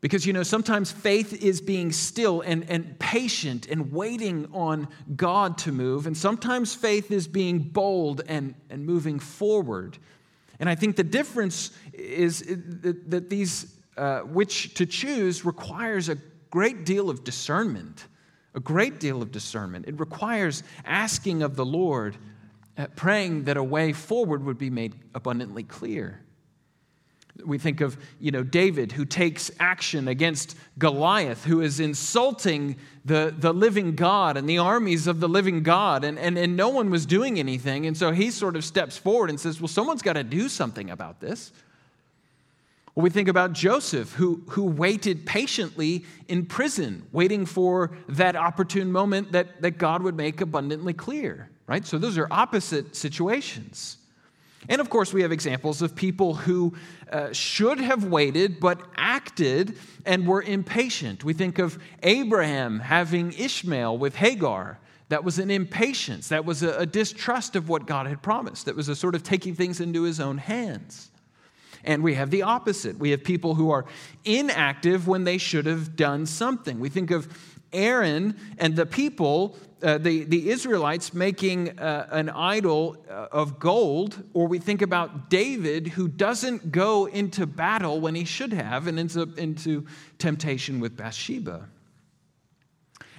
Because, 0.00 0.24
you 0.24 0.32
know, 0.32 0.42
sometimes 0.42 0.90
faith 0.90 1.42
is 1.42 1.60
being 1.60 1.92
still 1.92 2.40
and, 2.40 2.68
and 2.70 2.98
patient 2.98 3.66
and 3.66 3.92
waiting 3.92 4.48
on 4.52 4.88
God 5.14 5.58
to 5.58 5.72
move. 5.72 6.06
And 6.06 6.16
sometimes 6.16 6.74
faith 6.74 7.10
is 7.10 7.28
being 7.28 7.58
bold 7.58 8.22
and, 8.26 8.54
and 8.70 8.86
moving 8.86 9.18
forward. 9.18 9.98
And 10.58 10.70
I 10.70 10.74
think 10.74 10.96
the 10.96 11.04
difference 11.04 11.72
is 11.92 12.40
that 13.08 13.28
these, 13.28 13.74
uh, 13.98 14.20
which 14.20 14.74
to 14.74 14.86
choose, 14.86 15.44
requires 15.44 16.08
a 16.08 16.16
great 16.50 16.86
deal 16.86 17.10
of 17.10 17.22
discernment. 17.22 18.06
A 18.54 18.60
great 18.60 19.00
deal 19.00 19.20
of 19.20 19.30
discernment. 19.30 19.86
It 19.86 20.00
requires 20.00 20.62
asking 20.84 21.42
of 21.42 21.56
the 21.56 21.64
Lord 21.64 22.16
Uh, 22.78 22.86
praying 22.96 23.44
that 23.44 23.56
a 23.56 23.62
way 23.62 23.92
forward 23.92 24.44
would 24.44 24.58
be 24.58 24.70
made 24.70 24.94
abundantly 25.14 25.62
clear. 25.62 26.20
We 27.44 27.58
think 27.58 27.80
of, 27.80 27.96
you 28.20 28.30
know, 28.30 28.42
David 28.42 28.92
who 28.92 29.04
takes 29.04 29.50
action 29.58 30.08
against 30.08 30.56
Goliath, 30.78 31.44
who 31.44 31.60
is 31.60 31.80
insulting 31.80 32.76
the, 33.04 33.34
the 33.36 33.52
living 33.52 33.96
God 33.96 34.36
and 34.36 34.48
the 34.48 34.58
armies 34.58 35.06
of 35.06 35.20
the 35.20 35.28
living 35.28 35.62
God, 35.62 36.04
and, 36.04 36.18
and, 36.18 36.38
and 36.38 36.56
no 36.56 36.68
one 36.68 36.90
was 36.90 37.06
doing 37.06 37.38
anything. 37.38 37.86
And 37.86 37.96
so 37.96 38.12
he 38.12 38.30
sort 38.30 38.56
of 38.56 38.64
steps 38.64 38.96
forward 38.96 39.30
and 39.30 39.40
says, 39.40 39.60
Well, 39.60 39.68
someone's 39.68 40.02
got 40.02 40.14
to 40.14 40.24
do 40.24 40.48
something 40.48 40.90
about 40.90 41.20
this. 41.20 41.52
Or 42.94 43.02
we 43.02 43.10
think 43.10 43.28
about 43.28 43.52
Joseph, 43.52 44.12
who, 44.14 44.42
who 44.50 44.64
waited 44.64 45.24
patiently 45.24 46.04
in 46.28 46.44
prison, 46.44 47.06
waiting 47.12 47.46
for 47.46 47.92
that 48.08 48.36
opportune 48.36 48.90
moment 48.90 49.32
that, 49.32 49.62
that 49.62 49.72
God 49.72 50.02
would 50.02 50.16
make 50.16 50.40
abundantly 50.40 50.92
clear 50.92 51.50
right? 51.70 51.86
So 51.86 51.98
those 51.98 52.18
are 52.18 52.26
opposite 52.32 52.96
situations. 52.96 53.96
And 54.68 54.80
of 54.80 54.90
course, 54.90 55.14
we 55.14 55.22
have 55.22 55.30
examples 55.30 55.80
of 55.82 55.94
people 55.94 56.34
who 56.34 56.74
uh, 57.10 57.32
should 57.32 57.78
have 57.78 58.04
waited 58.04 58.58
but 58.58 58.80
acted 58.96 59.78
and 60.04 60.26
were 60.26 60.42
impatient. 60.42 61.24
We 61.24 61.32
think 61.32 61.60
of 61.60 61.78
Abraham 62.02 62.80
having 62.80 63.32
Ishmael 63.32 63.96
with 63.96 64.16
Hagar. 64.16 64.80
That 65.10 65.22
was 65.22 65.38
an 65.38 65.50
impatience. 65.50 66.28
That 66.28 66.44
was 66.44 66.64
a, 66.64 66.80
a 66.80 66.86
distrust 66.86 67.54
of 67.54 67.68
what 67.68 67.86
God 67.86 68.08
had 68.08 68.20
promised. 68.20 68.66
That 68.66 68.74
was 68.76 68.88
a 68.88 68.96
sort 68.96 69.14
of 69.14 69.22
taking 69.22 69.54
things 69.54 69.80
into 69.80 70.02
his 70.02 70.18
own 70.18 70.38
hands. 70.38 71.10
And 71.84 72.02
we 72.02 72.14
have 72.14 72.30
the 72.30 72.42
opposite. 72.42 72.98
We 72.98 73.10
have 73.10 73.22
people 73.22 73.54
who 73.54 73.70
are 73.70 73.86
inactive 74.24 75.06
when 75.06 75.22
they 75.22 75.38
should 75.38 75.66
have 75.66 75.94
done 75.94 76.26
something. 76.26 76.80
We 76.80 76.90
think 76.90 77.12
of 77.12 77.28
Aaron 77.72 78.36
and 78.58 78.74
the 78.76 78.86
people 78.86 79.56
uh, 79.82 79.98
the, 79.98 80.24
the 80.24 80.50
Israelites 80.50 81.14
making 81.14 81.78
uh, 81.78 82.08
an 82.10 82.28
idol 82.28 82.96
uh, 83.08 83.28
of 83.32 83.58
gold, 83.58 84.22
or 84.34 84.46
we 84.46 84.58
think 84.58 84.82
about 84.82 85.30
David 85.30 85.88
who 85.88 86.08
doesn't 86.08 86.72
go 86.72 87.06
into 87.06 87.46
battle 87.46 88.00
when 88.00 88.14
he 88.14 88.24
should 88.24 88.52
have 88.52 88.86
and 88.86 88.98
ends 88.98 89.16
up 89.16 89.38
into 89.38 89.86
temptation 90.18 90.80
with 90.80 90.96
Bathsheba. 90.96 91.68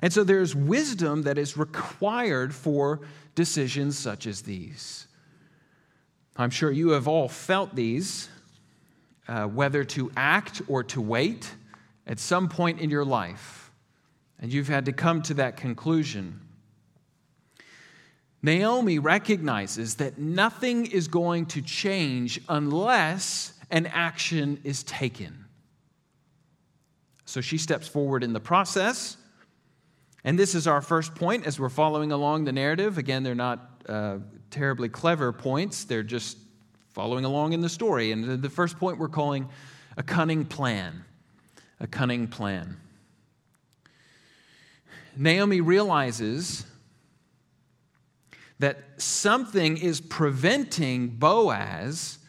And 0.01 0.11
so 0.11 0.23
there's 0.23 0.55
wisdom 0.55 1.23
that 1.23 1.37
is 1.37 1.57
required 1.57 2.53
for 2.53 3.01
decisions 3.35 3.97
such 3.97 4.27
as 4.27 4.41
these. 4.41 5.07
I'm 6.35 6.49
sure 6.49 6.71
you 6.71 6.89
have 6.89 7.07
all 7.07 7.27
felt 7.27 7.75
these, 7.75 8.29
uh, 9.27 9.45
whether 9.45 9.83
to 9.83 10.11
act 10.17 10.61
or 10.67 10.83
to 10.85 11.01
wait 11.01 11.53
at 12.07 12.19
some 12.19 12.49
point 12.49 12.79
in 12.79 12.89
your 12.89 13.05
life. 13.05 13.71
And 14.39 14.51
you've 14.51 14.67
had 14.67 14.85
to 14.85 14.91
come 14.91 15.21
to 15.23 15.35
that 15.35 15.55
conclusion. 15.55 16.39
Naomi 18.43 18.97
recognizes 18.97 19.95
that 19.95 20.17
nothing 20.17 20.87
is 20.87 21.07
going 21.07 21.45
to 21.47 21.61
change 21.61 22.41
unless 22.49 23.53
an 23.69 23.85
action 23.85 24.59
is 24.63 24.83
taken. 24.83 25.45
So 27.25 27.39
she 27.39 27.57
steps 27.57 27.87
forward 27.87 28.23
in 28.23 28.33
the 28.33 28.39
process. 28.39 29.15
And 30.23 30.37
this 30.37 30.55
is 30.55 30.67
our 30.67 30.81
first 30.81 31.15
point 31.15 31.45
as 31.45 31.59
we're 31.59 31.69
following 31.69 32.11
along 32.11 32.45
the 32.45 32.51
narrative. 32.51 32.97
Again, 32.97 33.23
they're 33.23 33.35
not 33.35 33.83
uh, 33.87 34.17
terribly 34.49 34.89
clever 34.89 35.31
points, 35.31 35.85
they're 35.85 36.03
just 36.03 36.37
following 36.89 37.25
along 37.25 37.53
in 37.53 37.61
the 37.61 37.69
story. 37.69 38.11
And 38.11 38.41
the 38.41 38.49
first 38.49 38.77
point 38.77 38.97
we're 38.97 39.07
calling 39.07 39.47
a 39.97 40.03
cunning 40.03 40.45
plan. 40.45 41.05
A 41.79 41.87
cunning 41.87 42.27
plan. 42.27 42.77
Naomi 45.15 45.61
realizes 45.61 46.65
that 48.61 48.77
something 48.97 49.75
is 49.77 49.99
preventing 49.99 51.07
Boaz 51.07 52.19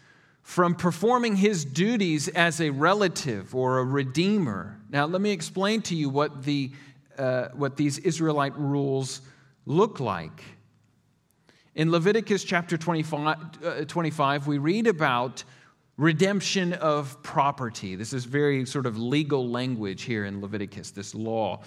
from 0.43 0.75
performing 0.75 1.37
his 1.37 1.63
duties 1.65 2.29
as 2.29 2.61
a 2.61 2.71
relative 2.71 3.55
or 3.55 3.79
a 3.79 3.85
redeemer. 3.85 4.79
Now, 4.89 5.05
let 5.05 5.21
me 5.21 5.31
explain 5.31 5.83
to 5.83 5.95
you 5.95 6.09
what, 6.09 6.43
the, 6.43 6.71
uh, 7.19 7.49
what 7.55 7.77
these 7.77 7.99
Israelite 7.99 8.57
rules 8.57 9.21
look 9.67 10.01
like. 10.01 10.43
In 11.75 11.91
Leviticus 11.91 12.45
chapter 12.45 12.79
25, 12.79 13.37
uh, 13.65 13.85
25, 13.85 14.47
we 14.47 14.57
read 14.57 14.87
about 14.87 15.45
redemption 15.99 16.73
of 16.75 17.23
property. 17.23 17.95
This 17.95 18.15
is 18.15 18.25
very 18.25 18.65
sort 18.65 18.87
of 18.87 18.97
legal 18.97 19.51
language 19.51 20.03
here 20.03 20.25
in 20.25 20.41
Leviticus, 20.41 20.93
this 20.93 21.15
law. 21.15 21.61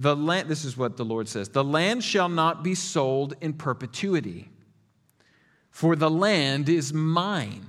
The 0.00 0.16
land, 0.16 0.48
this 0.48 0.64
is 0.64 0.78
what 0.78 0.96
the 0.96 1.04
Lord 1.04 1.28
says 1.28 1.50
the 1.50 1.62
land 1.62 2.02
shall 2.02 2.30
not 2.30 2.64
be 2.64 2.74
sold 2.74 3.34
in 3.42 3.52
perpetuity, 3.52 4.48
for 5.70 5.94
the 5.94 6.08
land 6.08 6.70
is 6.70 6.94
mine. 6.94 7.66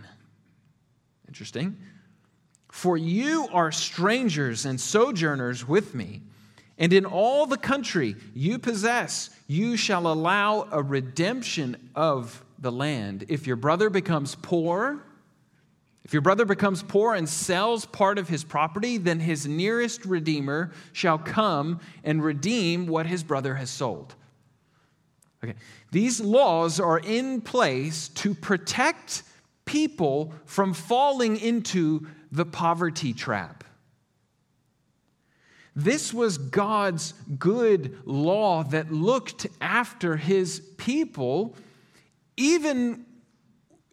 Interesting. 1.27 1.75
For 2.71 2.97
you 2.97 3.49
are 3.51 3.69
strangers 3.69 4.65
and 4.65 4.79
sojourners 4.79 5.67
with 5.67 5.93
me, 5.93 6.21
And 6.81 6.93
in 6.93 7.05
all 7.05 7.45
the 7.45 7.59
country 7.59 8.15
you 8.33 8.57
possess, 8.57 9.29
you 9.45 9.77
shall 9.77 10.07
allow 10.07 10.67
a 10.71 10.81
redemption 10.81 11.91
of 11.93 12.43
the 12.57 12.71
land. 12.71 13.25
If 13.27 13.45
your 13.45 13.55
brother 13.55 13.91
becomes 13.91 14.33
poor, 14.33 15.03
if 16.03 16.13
your 16.13 16.21
brother 16.21 16.45
becomes 16.45 16.81
poor 16.81 17.13
and 17.13 17.29
sells 17.29 17.85
part 17.85 18.17
of 18.17 18.27
his 18.27 18.43
property, 18.43 18.97
then 18.97 19.19
his 19.19 19.47
nearest 19.47 20.03
redeemer 20.05 20.71
shall 20.93 21.17
come 21.17 21.79
and 22.03 22.23
redeem 22.23 22.87
what 22.87 23.05
his 23.05 23.23
brother 23.23 23.55
has 23.55 23.69
sold. 23.69 24.15
Okay. 25.43 25.53
These 25.91 26.19
laws 26.19 26.79
are 26.79 26.99
in 26.99 27.41
place 27.41 28.09
to 28.09 28.33
protect 28.33 29.23
people 29.65 30.33
from 30.45 30.73
falling 30.73 31.37
into 31.37 32.07
the 32.31 32.45
poverty 32.45 33.13
trap. 33.13 33.63
This 35.75 36.13
was 36.13 36.37
God's 36.37 37.13
good 37.39 37.97
law 38.05 38.63
that 38.65 38.91
looked 38.91 39.47
after 39.61 40.17
his 40.17 40.59
people, 40.77 41.55
even 42.35 43.05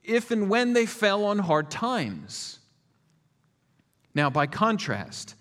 if 0.08 0.30
and 0.30 0.48
when 0.48 0.72
they 0.72 0.86
fell 0.86 1.24
on 1.24 1.38
hard 1.38 1.70
times. 1.70 2.58
Now, 4.14 4.30
by 4.30 4.46
contrast, 4.46 5.34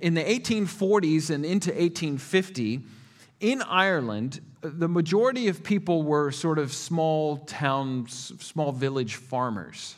in 0.00 0.14
the 0.14 0.22
1840s 0.22 1.30
and 1.30 1.44
into 1.44 1.70
1850, 1.70 2.80
in 3.40 3.62
Ireland, 3.62 4.40
the 4.62 4.88
majority 4.88 5.48
of 5.48 5.64
people 5.64 6.02
were 6.04 6.30
sort 6.30 6.58
of 6.58 6.72
small 6.72 7.38
towns, 7.38 8.32
small 8.40 8.72
village 8.72 9.16
farmers. 9.16 9.96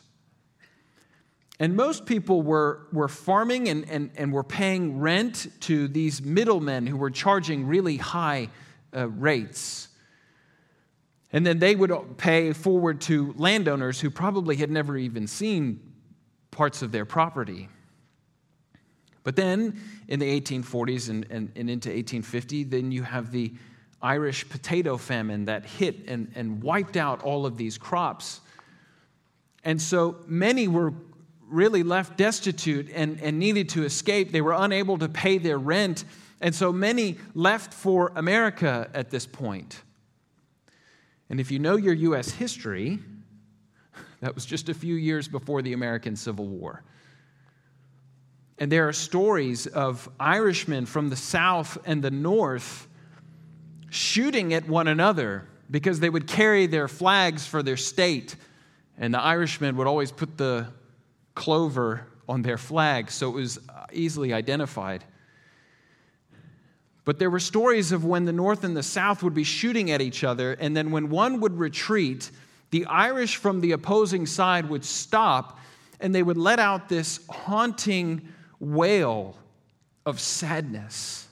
And 1.60 1.76
most 1.76 2.06
people 2.06 2.42
were, 2.42 2.86
were 2.92 3.08
farming 3.08 3.68
and, 3.68 3.88
and, 3.88 4.10
and 4.16 4.32
were 4.32 4.42
paying 4.42 4.98
rent 4.98 5.46
to 5.60 5.86
these 5.86 6.22
middlemen 6.22 6.86
who 6.86 6.96
were 6.96 7.10
charging 7.10 7.66
really 7.66 7.96
high 7.96 8.48
uh, 8.96 9.08
rates. 9.08 9.88
And 11.34 11.44
then 11.44 11.58
they 11.58 11.74
would 11.74 12.16
pay 12.16 12.52
forward 12.52 13.00
to 13.02 13.34
landowners 13.36 14.00
who 14.00 14.08
probably 14.08 14.54
had 14.54 14.70
never 14.70 14.96
even 14.96 15.26
seen 15.26 15.80
parts 16.52 16.80
of 16.80 16.92
their 16.92 17.04
property. 17.04 17.68
But 19.24 19.34
then 19.34 19.80
in 20.06 20.20
the 20.20 20.40
1840s 20.40 21.08
and, 21.10 21.26
and, 21.30 21.50
and 21.56 21.68
into 21.68 21.88
1850, 21.88 22.62
then 22.62 22.92
you 22.92 23.02
have 23.02 23.32
the 23.32 23.52
Irish 24.00 24.48
potato 24.48 24.96
famine 24.96 25.46
that 25.46 25.66
hit 25.66 26.06
and, 26.06 26.30
and 26.36 26.62
wiped 26.62 26.96
out 26.96 27.24
all 27.24 27.46
of 27.46 27.56
these 27.56 27.78
crops. 27.78 28.40
And 29.64 29.82
so 29.82 30.18
many 30.28 30.68
were 30.68 30.94
really 31.48 31.82
left 31.82 32.16
destitute 32.16 32.92
and, 32.94 33.20
and 33.20 33.40
needed 33.40 33.70
to 33.70 33.82
escape. 33.82 34.30
They 34.30 34.40
were 34.40 34.54
unable 34.56 34.98
to 34.98 35.08
pay 35.08 35.38
their 35.38 35.58
rent. 35.58 36.04
And 36.40 36.54
so 36.54 36.72
many 36.72 37.16
left 37.34 37.74
for 37.74 38.12
America 38.14 38.88
at 38.94 39.10
this 39.10 39.26
point. 39.26 39.82
And 41.34 41.40
if 41.40 41.50
you 41.50 41.58
know 41.58 41.74
your 41.74 41.94
U.S. 41.94 42.30
history, 42.30 43.00
that 44.20 44.36
was 44.36 44.46
just 44.46 44.68
a 44.68 44.74
few 44.74 44.94
years 44.94 45.26
before 45.26 45.62
the 45.62 45.72
American 45.72 46.14
Civil 46.14 46.46
War. 46.46 46.84
And 48.56 48.70
there 48.70 48.86
are 48.86 48.92
stories 48.92 49.66
of 49.66 50.08
Irishmen 50.20 50.86
from 50.86 51.10
the 51.10 51.16
South 51.16 51.76
and 51.86 52.04
the 52.04 52.12
North 52.12 52.86
shooting 53.90 54.54
at 54.54 54.68
one 54.68 54.86
another 54.86 55.48
because 55.68 55.98
they 55.98 56.08
would 56.08 56.28
carry 56.28 56.68
their 56.68 56.86
flags 56.86 57.44
for 57.44 57.64
their 57.64 57.76
state. 57.76 58.36
And 58.96 59.12
the 59.12 59.20
Irishmen 59.20 59.76
would 59.76 59.88
always 59.88 60.12
put 60.12 60.38
the 60.38 60.68
clover 61.34 62.06
on 62.28 62.42
their 62.42 62.58
flag 62.58 63.10
so 63.10 63.28
it 63.30 63.34
was 63.34 63.58
easily 63.92 64.32
identified. 64.32 65.02
But 67.04 67.18
there 67.18 67.30
were 67.30 67.40
stories 67.40 67.92
of 67.92 68.04
when 68.04 68.24
the 68.24 68.32
North 68.32 68.64
and 68.64 68.76
the 68.76 68.82
South 68.82 69.22
would 69.22 69.34
be 69.34 69.44
shooting 69.44 69.90
at 69.90 70.00
each 70.00 70.24
other, 70.24 70.52
and 70.54 70.76
then 70.76 70.90
when 70.90 71.10
one 71.10 71.40
would 71.40 71.58
retreat, 71.58 72.30
the 72.70 72.86
Irish 72.86 73.36
from 73.36 73.60
the 73.60 73.72
opposing 73.72 74.26
side 74.26 74.68
would 74.68 74.84
stop 74.84 75.58
and 76.00 76.14
they 76.14 76.22
would 76.22 76.36
let 76.36 76.58
out 76.58 76.88
this 76.88 77.20
haunting 77.28 78.28
wail 78.58 79.36
of 80.04 80.18
sadness 80.18 81.28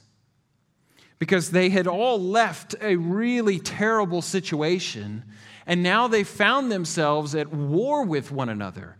because 1.19 1.51
they 1.51 1.69
had 1.69 1.87
all 1.87 2.21
left 2.21 2.75
a 2.81 2.97
really 2.97 3.59
terrible 3.59 4.23
situation 4.23 5.25
and 5.67 5.83
now 5.83 6.09
they 6.09 6.25
found 6.25 6.71
themselves 6.71 7.35
at 7.35 7.53
war 7.53 8.05
with 8.05 8.33
one 8.33 8.49
another, 8.49 8.97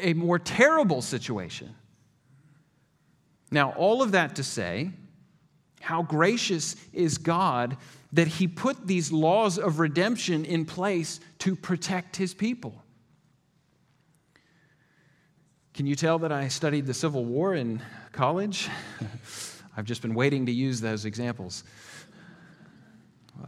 a 0.00 0.14
more 0.14 0.38
terrible 0.38 1.02
situation. 1.02 1.74
Now, 3.50 3.72
all 3.72 4.02
of 4.02 4.12
that 4.12 4.36
to 4.36 4.44
say, 4.44 4.90
how 5.80 6.02
gracious 6.02 6.76
is 6.92 7.18
God 7.18 7.76
that 8.12 8.26
He 8.26 8.48
put 8.48 8.86
these 8.86 9.12
laws 9.12 9.58
of 9.58 9.78
redemption 9.78 10.44
in 10.44 10.64
place 10.64 11.20
to 11.40 11.54
protect 11.54 12.16
His 12.16 12.34
people. 12.34 12.82
Can 15.74 15.86
you 15.86 15.94
tell 15.94 16.18
that 16.20 16.32
I 16.32 16.48
studied 16.48 16.86
the 16.86 16.94
Civil 16.94 17.24
War 17.24 17.54
in 17.54 17.80
college? 18.12 18.68
I've 19.76 19.84
just 19.84 20.02
been 20.02 20.14
waiting 20.14 20.46
to 20.46 20.52
use 20.52 20.80
those 20.80 21.04
examples. 21.04 21.62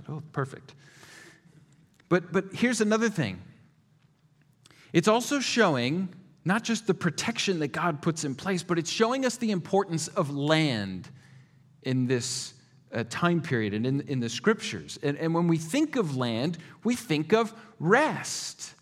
Oh, 0.08 0.22
perfect. 0.32 0.74
But, 2.08 2.32
but 2.32 2.46
here's 2.52 2.80
another 2.80 3.08
thing 3.08 3.40
it's 4.92 5.08
also 5.08 5.40
showing 5.40 6.08
not 6.44 6.64
just 6.64 6.86
the 6.86 6.94
protection 6.94 7.58
that 7.60 7.68
God 7.68 8.00
puts 8.00 8.24
in 8.24 8.34
place, 8.34 8.62
but 8.62 8.78
it's 8.78 8.90
showing 8.90 9.26
us 9.26 9.36
the 9.36 9.50
importance 9.50 10.08
of 10.08 10.30
land 10.30 11.10
in 11.82 12.06
this 12.06 12.54
uh, 12.92 13.04
time 13.08 13.40
period 13.40 13.74
and 13.74 13.86
in, 13.86 14.00
in 14.02 14.20
the 14.20 14.28
scriptures. 14.28 14.98
And, 15.02 15.16
and 15.18 15.34
when 15.34 15.46
we 15.46 15.58
think 15.58 15.96
of 15.96 16.16
land, 16.16 16.58
we 16.84 16.96
think 16.96 17.32
of 17.32 17.52
rest. 17.78 18.74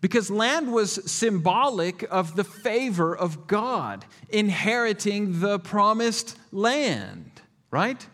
Because 0.00 0.30
land 0.30 0.72
was 0.72 1.10
symbolic 1.10 2.06
of 2.10 2.36
the 2.36 2.44
favor 2.44 3.16
of 3.16 3.46
God, 3.46 4.04
inheriting 4.28 5.40
the 5.40 5.58
promised 5.58 6.38
land, 6.52 7.30
right? 7.70 8.06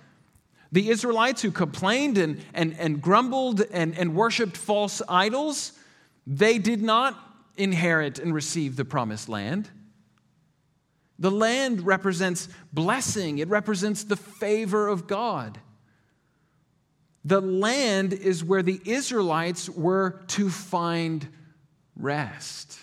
The 0.71 0.89
Israelites 0.91 1.43
who 1.43 1.51
complained 1.51 2.19
and, 2.19 2.43
and, 2.55 2.75
and 2.79 3.03
grumbled 3.03 3.63
and, 3.73 3.97
and 3.99 4.15
worshiped 4.15 4.57
false 4.57 5.03
idols, 5.09 5.73
they 6.27 6.59
did 6.59 6.83
not 6.83 7.19
inherit 7.57 8.19
and 8.19 8.33
receive 8.33 8.77
the 8.77 8.85
promised 8.85 9.29
land. 9.29 9.69
The 11.23 11.31
land 11.31 11.87
represents 11.87 12.49
blessing, 12.73 13.39
it 13.39 13.47
represents 13.47 14.03
the 14.03 14.17
favor 14.17 14.89
of 14.89 15.07
God. 15.07 15.57
The 17.25 17.41
land 17.41 18.13
is 18.13 18.43
where 18.43 18.65
the 18.65 18.81
Israelites 18.85 19.69
were 19.69 20.21
to 20.27 20.51
find 20.51 21.29
rest. 21.95 22.77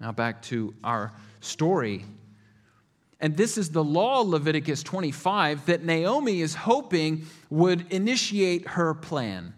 Now, 0.00 0.12
back 0.12 0.40
to 0.44 0.74
our 0.82 1.12
story. 1.40 2.06
And 3.20 3.36
this 3.36 3.58
is 3.58 3.68
the 3.68 3.84
law, 3.84 4.20
Leviticus 4.20 4.82
25, 4.82 5.66
that 5.66 5.84
Naomi 5.84 6.40
is 6.40 6.54
hoping 6.54 7.26
would 7.50 7.92
initiate 7.92 8.68
her 8.68 8.94
plan. 8.94 9.52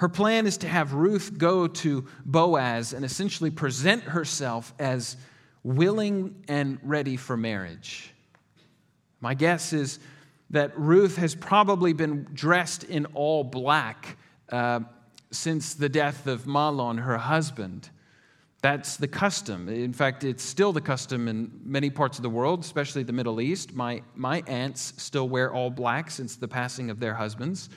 Her 0.00 0.08
plan 0.08 0.46
is 0.46 0.56
to 0.58 0.66
have 0.66 0.94
Ruth 0.94 1.36
go 1.36 1.66
to 1.66 2.06
Boaz 2.24 2.94
and 2.94 3.04
essentially 3.04 3.50
present 3.50 4.02
herself 4.02 4.72
as 4.78 5.18
willing 5.62 6.42
and 6.48 6.78
ready 6.82 7.18
for 7.18 7.36
marriage. 7.36 8.14
My 9.20 9.34
guess 9.34 9.74
is 9.74 9.98
that 10.48 10.72
Ruth 10.78 11.18
has 11.18 11.34
probably 11.34 11.92
been 11.92 12.26
dressed 12.32 12.84
in 12.84 13.04
all 13.12 13.44
black 13.44 14.16
uh, 14.50 14.80
since 15.32 15.74
the 15.74 15.90
death 15.90 16.26
of 16.26 16.44
Mahlon, 16.44 17.00
her 17.00 17.18
husband. 17.18 17.90
That's 18.62 18.96
the 18.96 19.06
custom. 19.06 19.68
In 19.68 19.92
fact, 19.92 20.24
it's 20.24 20.42
still 20.42 20.72
the 20.72 20.80
custom 20.80 21.28
in 21.28 21.60
many 21.62 21.90
parts 21.90 22.18
of 22.18 22.22
the 22.22 22.30
world, 22.30 22.60
especially 22.60 23.02
the 23.02 23.12
Middle 23.12 23.38
East. 23.38 23.74
My, 23.74 24.00
my 24.14 24.42
aunts 24.46 24.94
still 24.96 25.28
wear 25.28 25.52
all 25.52 25.68
black 25.68 26.10
since 26.10 26.36
the 26.36 26.48
passing 26.48 26.88
of 26.88 27.00
their 27.00 27.12
husbands. 27.12 27.68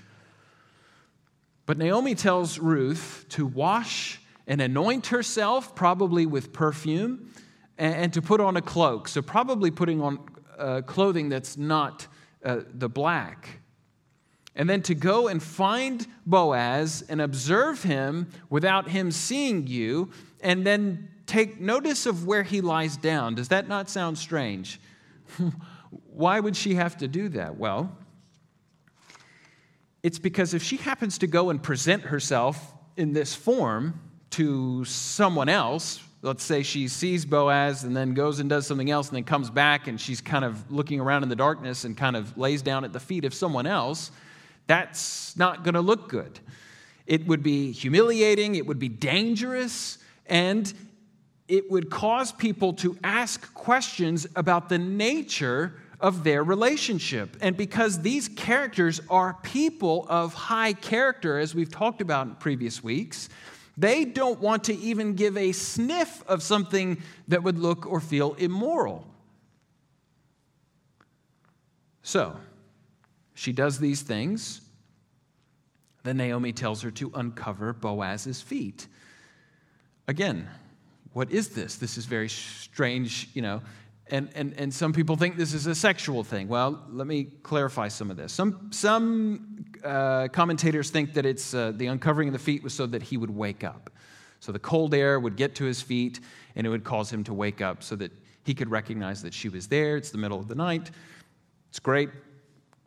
But 1.65 1.77
Naomi 1.77 2.15
tells 2.15 2.59
Ruth 2.59 3.25
to 3.29 3.45
wash 3.45 4.19
and 4.47 4.61
anoint 4.61 5.07
herself, 5.07 5.75
probably 5.75 6.25
with 6.25 6.51
perfume, 6.51 7.31
and, 7.77 8.13
to 8.13 8.21
put 8.21 8.41
on 8.41 8.57
a 8.57 8.61
cloak. 8.61 9.07
So, 9.07 9.21
probably 9.21 9.71
putting 9.71 10.01
on 10.01 10.19
uh, 10.57 10.81
clothing 10.81 11.29
that's 11.29 11.57
not 11.57 12.07
uh, 12.43 12.61
the 12.73 12.89
black. 12.89 13.61
And 14.55 14.69
then 14.69 14.81
to 14.83 14.93
go 14.93 15.27
and 15.27 15.41
find 15.41 16.05
Boaz 16.25 17.03
and 17.09 17.21
observe 17.21 17.81
him 17.81 18.27
without 18.49 18.89
him 18.89 19.11
seeing 19.11 19.65
you, 19.65 20.11
and 20.41 20.65
then 20.65 21.09
take 21.25 21.59
notice 21.59 22.05
of 22.05 22.27
where 22.27 22.43
he 22.43 22.61
lies 22.61 22.97
down. 22.97 23.35
Does 23.35 23.47
that 23.47 23.67
not 23.67 23.89
sound 23.89 24.17
strange? 24.17 24.79
Why 26.13 26.39
would 26.39 26.55
she 26.55 26.75
have 26.75 26.97
to 26.97 27.07
do 27.07 27.29
that? 27.29 27.57
Well, 27.57 27.97
it's 30.03 30.19
because 30.19 30.53
if 30.53 30.61
she 30.61 30.75
happens 30.75 31.17
to 31.19 31.27
go 31.27 31.49
and 31.49 31.63
present 31.63 32.03
herself 32.03 32.73
in 32.97 33.13
this 33.13 33.33
form 33.33 33.99
to 34.31 34.83
someone 34.83 35.47
else, 35.47 36.01
let's 36.21 36.43
say 36.43 36.61
she 36.61 36.87
sees 36.89 37.25
Boaz 37.25 37.85
and 37.85 37.95
then 37.95 38.13
goes 38.13 38.39
and 38.39 38.49
does 38.49 38.67
something 38.67 38.91
else 38.91 39.07
and 39.07 39.15
then 39.15 39.23
comes 39.23 39.49
back 39.49 39.87
and 39.87 39.99
she's 39.99 40.19
kind 40.19 40.43
of 40.43 40.69
looking 40.71 40.99
around 40.99 41.23
in 41.23 41.29
the 41.29 41.35
darkness 41.35 41.85
and 41.85 41.95
kind 41.95 42.17
of 42.17 42.37
lays 42.37 42.61
down 42.61 42.83
at 42.83 42.91
the 42.91 42.99
feet 42.99 43.23
of 43.23 43.33
someone 43.33 43.65
else, 43.65 44.11
that's 44.67 45.37
not 45.37 45.63
going 45.63 45.73
to 45.73 45.81
look 45.81 46.09
good. 46.09 46.39
It 47.07 47.25
would 47.27 47.43
be 47.43 47.71
humiliating, 47.71 48.55
it 48.55 48.65
would 48.65 48.79
be 48.79 48.89
dangerous, 48.89 49.97
and 50.25 50.73
it 51.47 51.69
would 51.69 51.89
cause 51.89 52.31
people 52.31 52.73
to 52.73 52.97
ask 53.03 53.53
questions 53.53 54.25
about 54.35 54.69
the 54.69 54.77
nature 54.77 55.75
of 56.03 56.25
their 56.25 56.43
relationship. 56.43 57.37
And 57.41 57.55
because 57.55 58.01
these 58.01 58.27
characters 58.27 58.99
are 59.09 59.35
people 59.41 60.05
of 60.09 60.33
high 60.33 60.73
character, 60.73 61.39
as 61.39 61.55
we've 61.55 61.71
talked 61.71 62.01
about 62.01 62.27
in 62.27 62.35
previous 62.35 62.83
weeks, 62.83 63.29
they 63.77 64.03
don't 64.03 64.39
want 64.41 64.65
to 64.65 64.75
even 64.75 65.15
give 65.15 65.37
a 65.37 65.53
sniff 65.53 66.21
of 66.27 66.43
something 66.43 67.01
that 67.29 67.41
would 67.41 67.57
look 67.57 67.87
or 67.87 68.01
feel 68.01 68.33
immoral. 68.33 69.07
So, 72.03 72.35
she 73.33 73.53
does 73.53 73.79
these 73.79 74.01
things. 74.01 74.59
Then 76.03 76.17
Naomi 76.17 76.51
tells 76.51 76.81
her 76.81 76.91
to 76.91 77.11
uncover 77.15 77.71
Boaz's 77.71 78.41
feet. 78.41 78.87
Again, 80.09 80.49
what 81.13 81.31
is 81.31 81.49
this? 81.49 81.77
This 81.77 81.97
is 81.97 82.05
very 82.05 82.27
strange, 82.27 83.29
you 83.33 83.41
know. 83.41 83.61
And, 84.07 84.29
and, 84.35 84.53
and 84.57 84.73
some 84.73 84.91
people 84.91 85.15
think 85.15 85.37
this 85.37 85.53
is 85.53 85.65
a 85.65 85.75
sexual 85.75 86.23
thing. 86.23 86.47
Well, 86.47 86.83
let 86.89 87.07
me 87.07 87.23
clarify 87.41 87.87
some 87.87 88.11
of 88.11 88.17
this. 88.17 88.33
Some, 88.33 88.69
some 88.71 89.65
uh, 89.83 90.27
commentators 90.27 90.89
think 90.89 91.13
that 91.13 91.25
it's 91.25 91.53
uh, 91.53 91.71
the 91.73 91.87
uncovering 91.87 92.27
of 92.27 92.33
the 92.33 92.39
feet 92.39 92.63
was 92.63 92.73
so 92.73 92.85
that 92.87 93.01
he 93.01 93.17
would 93.17 93.29
wake 93.29 93.63
up. 93.63 93.89
So 94.39 94.51
the 94.51 94.59
cold 94.59 94.93
air 94.93 95.19
would 95.19 95.37
get 95.37 95.55
to 95.55 95.63
his 95.63 95.81
feet 95.81 96.19
and 96.55 96.67
it 96.67 96.69
would 96.69 96.83
cause 96.83 97.11
him 97.11 97.23
to 97.23 97.33
wake 97.33 97.61
up 97.61 97.81
so 97.81 97.95
that 97.95 98.11
he 98.43 98.53
could 98.53 98.69
recognize 98.69 99.21
that 99.23 99.33
she 99.33 99.47
was 99.47 99.67
there. 99.67 99.95
It's 99.95 100.11
the 100.11 100.17
middle 100.17 100.39
of 100.39 100.49
the 100.49 100.55
night. 100.55 100.91
It's 101.69 101.79
great. 101.79 102.09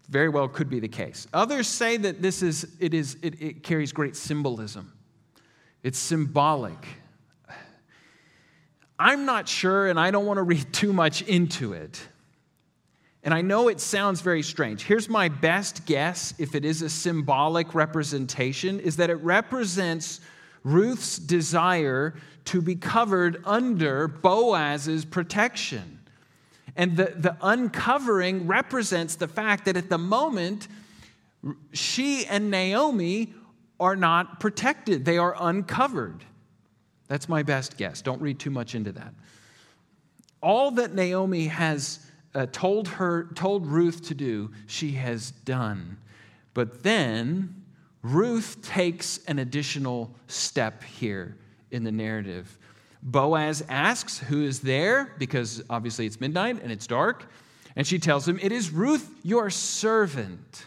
Very 0.09 0.29
well 0.29 0.49
could 0.49 0.69
be 0.69 0.81
the 0.81 0.89
case. 0.89 1.27
Others 1.33 1.67
say 1.67 1.97
that 1.97 2.21
this 2.21 2.43
is, 2.43 2.77
it, 2.79 2.93
is, 2.93 3.17
it, 3.23 3.41
it 3.41 3.63
carries 3.63 3.91
great 3.91 4.17
symbolism. 4.17 4.93
It's 5.83 5.99
symbolic. 5.99 6.87
I'm 8.99 9.25
not 9.25 9.49
sure, 9.49 9.89
and 9.89 9.99
I 10.01 10.11
don't 10.11 10.27
want 10.27 10.39
to 10.39 10.43
read 10.55 10.73
too 10.73 10.93
much 10.93 11.23
into 11.23 11.73
it. 11.73 12.01
And 13.23 13.35
I 13.35 13.43
know 13.43 13.69
it 13.69 13.81
sounds 13.81 14.21
very 14.21 14.43
strange. 14.43 14.85
Here's 14.85 15.09
my 15.09 15.29
best 15.29 15.85
guess, 15.85 16.33
if 16.39 16.55
it 16.55 16.65
is 16.65 16.83
a 16.83 16.89
symbolic 16.89 17.75
representation, 17.75 18.79
is 18.79 18.97
that 18.97 19.11
it 19.11 19.17
represents 19.17 20.21
Ruth's 20.63 21.19
desire 21.19 22.15
to 22.47 22.63
be 22.63 22.77
covered 22.77 23.43
under 23.45 24.07
Boaz's 24.07 25.05
protection. 25.05 25.99
And 26.77 26.97
the, 26.97 27.15
the 27.17 27.37
uncovering 27.41 28.47
represents 28.47 29.17
the 29.17 29.27
fact 29.27 29.65
that 29.65 29.77
at 29.77 29.89
the 29.89 29.99
moment, 29.99 30.69
she 31.73 32.27
and 32.27 32.51
Naomi 32.51 33.35
are 33.81 33.97
not 33.97 34.39
protected, 34.41 35.05
they 35.05 35.19
are 35.19 35.35
uncovered. 35.39 36.25
That's 37.09 37.29
my 37.29 37.43
best 37.43 37.77
guess. 37.77 38.03
Don't 38.03 38.21
read 38.21 38.39
too 38.39 38.51
much 38.51 38.75
into 38.75 38.93
that. 38.93 39.15
All 40.43 40.71
that 40.73 40.95
Naomi 40.95 41.47
has 41.47 42.01
uh, 42.35 42.47
told 42.53 42.89
her 42.89 43.29
told 43.35 43.67
Ruth 43.67 44.07
to 44.09 44.15
do, 44.15 44.51
she 44.67 44.93
has 44.93 45.31
done. 45.31 45.99
But 46.55 46.83
then 46.83 47.65
Ruth 48.03 48.59
takes 48.63 49.19
an 49.27 49.39
additional 49.39 50.15
step 50.27 50.83
here 50.83 51.37
in 51.71 51.85
the 51.85 51.93
narrative. 51.93 52.59
Boaz 53.03 53.65
asks 53.69 54.19
who 54.19 54.43
is 54.43 54.61
there 54.61 55.15
because 55.19 55.63
obviously 55.71 56.07
it's 56.07 56.21
midnight 56.21 56.63
and 56.63 56.71
it's 56.71 56.87
dark, 56.87 57.31
and 57.77 57.87
she 57.87 57.99
tells 57.99 58.29
him, 58.29 58.39
"It 58.43 58.53
is 58.53 58.71
Ruth 58.71 59.09
your 59.23 59.51
servant." 59.51 60.67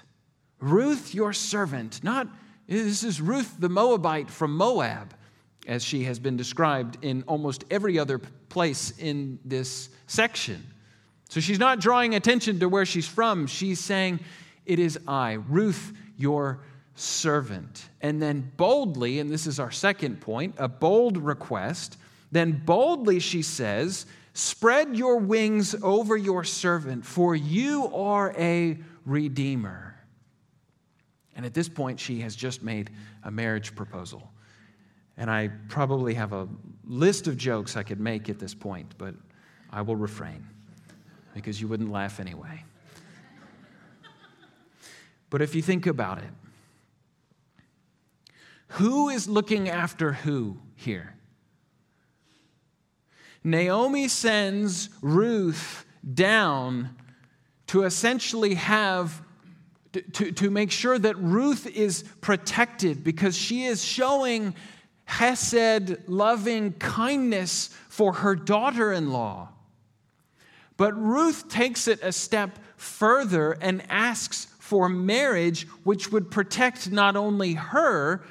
Ruth 0.61 1.13
your 1.13 1.31
servant, 1.31 2.03
not 2.03 2.27
this 2.67 3.03
is 3.03 3.21
Ruth 3.21 3.55
the 3.59 3.69
Moabite 3.69 4.29
from 4.29 4.57
Moab 4.57 5.13
as 5.69 5.83
she 5.83 6.03
has 6.03 6.17
been 6.17 6.35
described 6.35 6.97
in 7.03 7.23
almost 7.27 7.63
every 7.69 7.99
other 7.99 8.17
place 8.17 8.91
in 8.97 9.39
this 9.45 9.89
section. 10.07 10.65
So 11.29 11.39
she's 11.39 11.59
not 11.59 11.79
drawing 11.79 12.15
attention 12.15 12.59
to 12.59 12.67
where 12.67 12.87
she's 12.87 13.07
from. 13.07 13.45
She's 13.45 13.79
saying, 13.79 14.19
It 14.65 14.79
is 14.79 14.97
I, 15.07 15.33
Ruth, 15.33 15.93
your 16.17 16.61
servant. 16.95 17.87
And 18.01 18.19
then 18.19 18.51
boldly, 18.57 19.19
and 19.19 19.29
this 19.29 19.45
is 19.45 19.59
our 19.59 19.69
second 19.69 20.21
point, 20.21 20.55
a 20.57 20.67
bold 20.67 21.17
request, 21.17 21.97
then 22.31 22.63
boldly 22.65 23.19
she 23.19 23.43
says, 23.43 24.07
Spread 24.33 24.97
your 24.97 25.17
wings 25.17 25.75
over 25.83 26.17
your 26.17 26.43
servant, 26.43 27.05
for 27.05 27.35
you 27.35 27.93
are 27.93 28.33
a 28.39 28.79
redeemer. 29.05 29.95
And 31.35 31.45
at 31.45 31.53
this 31.53 31.69
point, 31.69 31.99
she 31.99 32.21
has 32.21 32.35
just 32.35 32.63
made 32.63 32.89
a 33.23 33.29
marriage 33.29 33.75
proposal. 33.75 34.31
And 35.19 35.29
I 35.29 35.49
probably 35.67 36.15
have 36.15 36.33
a 36.33 36.47
list 36.85 37.27
of 37.27 37.37
jokes 37.37 37.75
I 37.77 37.83
could 37.83 37.99
make 37.99 38.29
at 38.29 38.39
this 38.39 38.55
point, 38.55 38.95
but 38.97 39.13
I 39.69 39.81
will 39.81 39.97
refrain 39.97 40.47
because 41.35 41.61
you 41.61 41.67
wouldn't 41.67 41.91
laugh 41.91 42.19
anyway. 42.19 42.63
But 45.29 45.41
if 45.41 45.53
you 45.53 45.61
think 45.61 45.85
about 45.85 46.19
it, 46.19 46.29
who 48.69 49.09
is 49.09 49.27
looking 49.27 49.69
after 49.69 50.13
who 50.13 50.57
here? 50.75 51.15
Naomi 53.43 54.07
sends 54.07 54.89
Ruth 55.01 55.85
down 56.13 56.95
to 57.67 57.83
essentially 57.83 58.55
have 58.55 59.21
to, 60.13 60.31
to 60.31 60.49
make 60.51 60.71
sure 60.71 60.99
that 60.99 61.17
Ruth 61.17 61.65
is 61.65 62.03
protected 62.21 63.03
because 63.03 63.35
she 63.35 63.65
is 63.65 63.83
showing 63.83 64.53
hesed, 65.09 66.07
loving 66.07 66.71
kindness 66.73 67.69
for 67.89 68.13
her 68.13 68.35
daughter 68.35 68.93
in 68.93 69.11
law. 69.11 69.49
But 70.77 70.95
Ruth 70.95 71.49
takes 71.49 71.87
it 71.87 71.99
a 72.03 72.11
step 72.11 72.59
further 72.77 73.53
and 73.53 73.83
asks 73.89 74.45
for 74.59 74.87
marriage, 74.87 75.67
which 75.83 76.11
would 76.11 76.29
protect 76.29 76.91
not 76.91 77.15
only 77.15 77.55
her, 77.55 78.23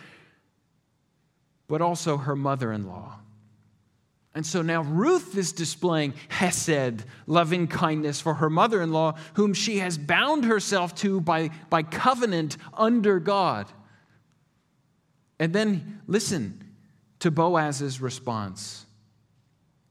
but 1.67 1.83
also 1.83 2.17
her 2.17 2.37
mother 2.37 2.73
in 2.73 2.87
law. 2.87 3.19
And 4.35 4.47
so 4.47 4.63
now 4.63 4.83
Ruth 4.83 5.37
is 5.37 5.51
displaying 5.51 6.15
Hesed, 6.29 7.05
loving 7.27 7.67
kindness 7.67 8.21
for 8.21 8.35
her 8.35 8.49
mother 8.49 8.81
in 8.81 8.93
law, 8.93 9.17
whom 9.35 9.53
she 9.53 9.79
has 9.79 9.99
bound 9.99 10.45
herself 10.45 10.95
to 10.97 11.21
by, 11.21 11.51
by 11.71 11.83
covenant 11.83 12.57
under 12.73 13.19
God. 13.19 13.67
And 15.41 15.53
then, 15.53 16.03
listen, 16.07 16.68
to 17.21 17.31
Boaz's 17.31 18.01
response 18.01 18.87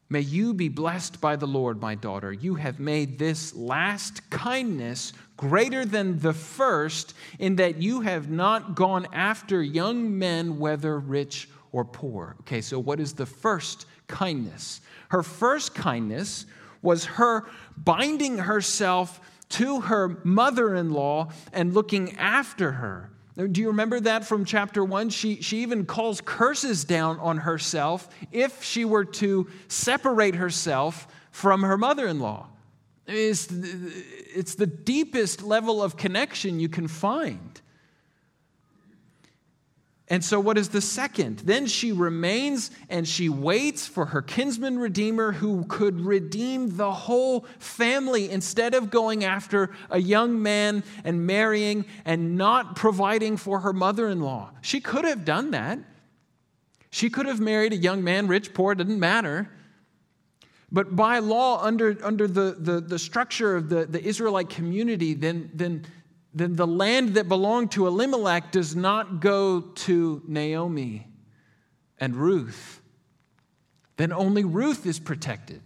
May 0.10 0.22
you 0.22 0.54
be 0.54 0.70
blessed 0.70 1.20
by 1.20 1.36
the 1.36 1.48
Lord, 1.48 1.82
my 1.82 1.94
daughter. 1.96 2.32
You 2.32 2.56
have 2.56 2.80
made 2.80 3.20
this 3.20 3.54
last 3.54 4.30
kindness 4.30 5.12
greater 5.36 5.86
than 5.86 6.20
the 6.20 6.34
first, 6.34 7.13
in 7.40 7.58
that 7.58 7.82
you 7.82 8.02
have 8.02 8.30
not 8.30 8.74
gone 8.76 9.08
after 9.12 9.62
young 9.62 10.18
men, 10.18 10.60
whether 10.60 10.98
rich 10.98 11.50
or 11.74 11.84
poor. 11.84 12.38
Okay, 12.42 12.62
so 12.62 12.80
what 12.80 13.02
is 13.02 13.13
the 13.13 13.26
first 13.26 13.86
kindness? 14.08 14.80
Her 15.10 15.24
first 15.24 15.76
kindness 15.76 16.46
was 16.82 17.04
her 17.06 17.46
binding 17.76 18.38
herself 18.38 19.20
to 19.50 19.82
her 19.82 20.20
mother 20.24 20.74
in 20.74 20.92
law 20.92 21.32
and 21.52 21.74
looking 21.74 22.16
after 22.16 22.74
her. 22.74 23.12
Do 23.38 23.62
you 23.62 23.67
remember 23.67 24.00
that 24.00 24.26
from 24.26 24.45
chapter 24.45 24.84
one? 24.84 25.10
She, 25.10 25.41
she 25.41 25.60
even 25.60 25.86
calls 25.86 26.21
curses 26.21 26.84
down 26.84 27.19
on 27.19 27.38
herself 27.38 28.10
if 28.32 28.63
she 28.63 28.84
were 28.84 29.06
to 29.06 29.47
separate 29.67 30.34
herself 30.36 31.08
from 31.32 31.62
her 31.62 31.78
mother 31.78 32.08
in 32.08 32.19
law. 32.19 32.47
It's, 33.06 33.47
it's 33.52 34.56
the 34.56 34.65
deepest 34.65 35.43
level 35.43 35.84
of 35.84 35.97
connection 35.97 36.60
you 36.60 36.67
can 36.67 36.88
find. 36.88 37.62
And 40.10 40.24
so, 40.24 40.39
what 40.39 40.58
is 40.58 40.70
the 40.70 40.80
second? 40.80 41.39
Then 41.39 41.65
she 41.65 41.91
remains 41.91 42.72
and 42.89 43.06
she 43.06 43.28
waits 43.28 43.86
for 43.88 44.06
her 44.06 44.22
kinsman 44.22 44.80
redeemer 44.80 45.34
who 45.34 45.65
could 45.65 46.00
redeem 46.00 46.78
the 46.78 46.93
whole 46.93 47.46
family 47.60 48.30
instead 48.30 48.74
of 48.74 48.89
going 48.89 49.26
after 49.26 49.70
a 49.89 50.00
young 50.00 50.41
man 50.41 50.86
and 51.04 51.28
marrying 51.28 51.84
and 52.06 52.38
not 52.38 52.78
providing 52.78 53.36
for 53.36 53.60
her 53.60 53.74
mother 53.74 54.08
in 54.08 54.22
law. 54.22 54.52
She 54.62 54.80
could 54.80 55.04
have 55.04 55.26
done 55.26 55.52
that. 55.52 55.80
She 56.89 57.10
could 57.10 57.26
have 57.26 57.41
married 57.41 57.74
a 57.74 57.78
young 57.78 58.02
man, 58.02 58.28
rich, 58.28 58.54
poor, 58.54 58.76
didn't 58.76 59.00
matter. 59.00 59.50
But 60.72 60.96
by 60.96 61.20
law, 61.20 61.62
under, 61.62 61.98
under 62.02 62.28
the, 62.28 62.56
the, 62.58 62.80
the 62.80 63.00
structure 63.00 63.58
of 63.58 63.67
the, 63.67 63.86
the 63.86 64.02
Israelite 64.02 64.50
community, 64.50 65.13
then, 65.13 65.50
then 65.54 65.86
then 66.34 66.56
the 66.56 66.68
land 66.68 67.16
that 67.16 67.28
belonged 67.28 67.72
to 67.72 67.88
Elimelech 67.88 68.52
does 68.52 68.76
not 68.76 69.20
go 69.20 69.62
to 69.62 70.22
Naomi 70.28 71.08
and 72.00 72.16
Ruth. 72.16 72.82
then 73.98 74.12
only 74.12 74.44
Ruth 74.44 74.86
is 74.86 75.00
protected. 75.00 75.62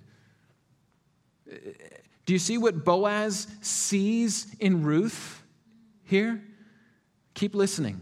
Do 2.26 2.34
you 2.34 2.40
see 2.40 2.58
what 2.58 2.86
Boaz 2.86 3.48
sees 3.62 4.56
in 4.60 4.84
Ruth 4.84 5.44
here? 6.04 6.42
Keep 7.34 7.56
listening. 7.56 8.00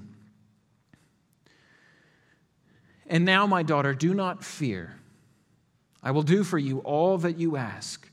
And 3.08 3.26
now, 3.26 3.48
my 3.48 3.64
daughter, 3.64 3.96
do 3.96 4.14
not 4.14 4.44
fear. 4.44 5.00
I 6.04 6.12
will 6.12 6.24
do 6.24 6.44
for 6.44 6.60
you 6.60 6.80
all 6.80 7.18
that 7.18 7.40
you 7.40 7.58
ask. 7.58 8.09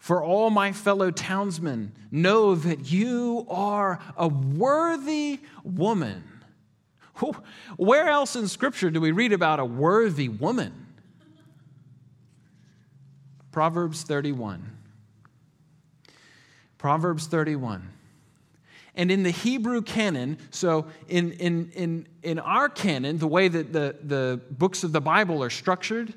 For 0.00 0.24
all 0.24 0.48
my 0.48 0.72
fellow 0.72 1.10
townsmen 1.10 1.92
know 2.10 2.54
that 2.54 2.90
you 2.90 3.46
are 3.50 4.00
a 4.16 4.28
worthy 4.28 5.40
woman. 5.62 6.24
Where 7.76 8.08
else 8.08 8.34
in 8.34 8.48
Scripture 8.48 8.90
do 8.90 8.98
we 8.98 9.12
read 9.12 9.34
about 9.34 9.60
a 9.60 9.64
worthy 9.64 10.30
woman? 10.30 10.86
Proverbs 13.52 14.02
31. 14.02 14.74
Proverbs 16.78 17.26
31. 17.26 17.86
And 18.94 19.10
in 19.10 19.22
the 19.22 19.30
Hebrew 19.30 19.82
canon, 19.82 20.38
so 20.50 20.86
in, 21.08 21.32
in, 21.32 21.70
in, 21.74 22.08
in 22.22 22.38
our 22.38 22.70
canon, 22.70 23.18
the 23.18 23.28
way 23.28 23.48
that 23.48 23.74
the, 23.74 23.96
the 24.02 24.40
books 24.50 24.82
of 24.82 24.92
the 24.92 25.00
Bible 25.02 25.44
are 25.44 25.50
structured, 25.50 26.14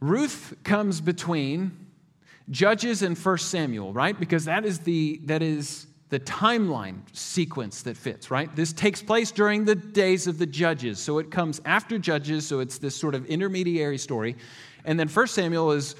Ruth 0.00 0.54
comes 0.62 1.00
between 1.00 1.86
Judges 2.50 3.02
and 3.02 3.16
1 3.16 3.38
Samuel, 3.38 3.92
right? 3.92 4.18
Because 4.18 4.44
that 4.44 4.64
is 4.64 4.80
the, 4.80 5.20
that 5.24 5.42
is 5.42 5.86
the 6.10 6.20
timeline 6.20 7.00
sequence 7.12 7.82
that 7.82 7.96
fits, 7.96 8.30
right? 8.30 8.54
This 8.54 8.72
takes 8.72 9.02
place 9.02 9.32
during 9.32 9.64
the 9.64 9.74
days 9.74 10.26
of 10.26 10.38
the 10.38 10.46
Judges. 10.46 11.00
So 11.00 11.18
it 11.18 11.30
comes 11.30 11.60
after 11.64 11.98
Judges, 11.98 12.46
so 12.46 12.60
it's 12.60 12.78
this 12.78 12.94
sort 12.94 13.14
of 13.14 13.26
intermediary 13.26 13.98
story. 13.98 14.36
And 14.84 15.00
then 15.00 15.08
1 15.08 15.26
Samuel 15.26 15.72
is 15.72 15.96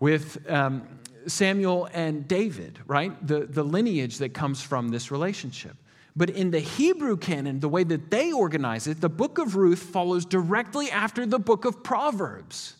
with 0.00 0.44
um, 0.50 0.86
Samuel 1.26 1.88
and 1.94 2.28
David, 2.28 2.78
right? 2.86 3.26
The, 3.26 3.46
the 3.46 3.62
lineage 3.62 4.18
that 4.18 4.34
comes 4.34 4.60
from 4.60 4.90
this 4.90 5.10
relationship. 5.10 5.76
But 6.16 6.30
in 6.30 6.50
the 6.50 6.60
Hebrew 6.60 7.16
canon, 7.16 7.60
the 7.60 7.68
way 7.68 7.82
that 7.84 8.10
they 8.10 8.32
organize 8.32 8.86
it, 8.86 9.00
the 9.00 9.08
book 9.08 9.38
of 9.38 9.56
Ruth 9.56 9.82
follows 9.82 10.24
directly 10.24 10.90
after 10.90 11.24
the 11.26 11.38
book 11.38 11.64
of 11.64 11.82
Proverbs. 11.82 12.76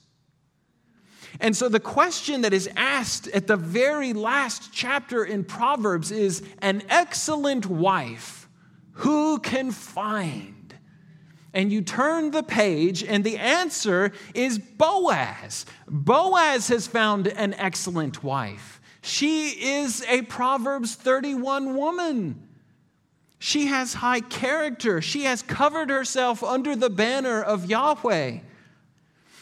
And 1.40 1.57
so 1.57 1.68
the 1.68 1.81
question 1.81 2.42
that 2.42 2.53
is 2.53 2.68
asked 2.77 3.29
at 3.29 3.47
the 3.47 3.57
very 3.57 4.12
last 4.12 4.73
chapter 4.73 5.25
in 5.25 5.44
Proverbs 5.44 6.11
is 6.11 6.42
an 6.62 6.83
excellent 6.88 7.66
wife, 7.66 8.49
who 8.92 9.38
can 9.40 9.70
find? 9.70 10.55
and 11.55 11.73
you 11.73 11.81
turn 11.81 12.33
the 12.33 12.42
page, 12.42 13.05
and 13.05 13.23
the 13.23 13.38
answer 13.38 14.12
is 14.35 14.59
Boaz. 14.59 15.64
Boaz 15.88 16.68
has 16.68 16.88
found 16.88 17.29
an 17.29 17.55
excellent 17.55 18.25
wife. 18.25 18.81
She 19.03 19.51
is 19.51 20.05
a 20.09 20.23
Proverbs 20.23 20.97
31 20.97 21.77
woman. 21.77 22.49
She 23.38 23.66
has 23.66 23.94
high 23.94 24.20
character. 24.20 25.01
She 25.01 25.25
has 25.25 25.42
covered 25.42 25.90
herself 25.90 26.42
under 26.42 26.75
the 26.75 26.90
banner 26.90 27.40
of 27.40 27.66
Yahweh. 27.66 28.38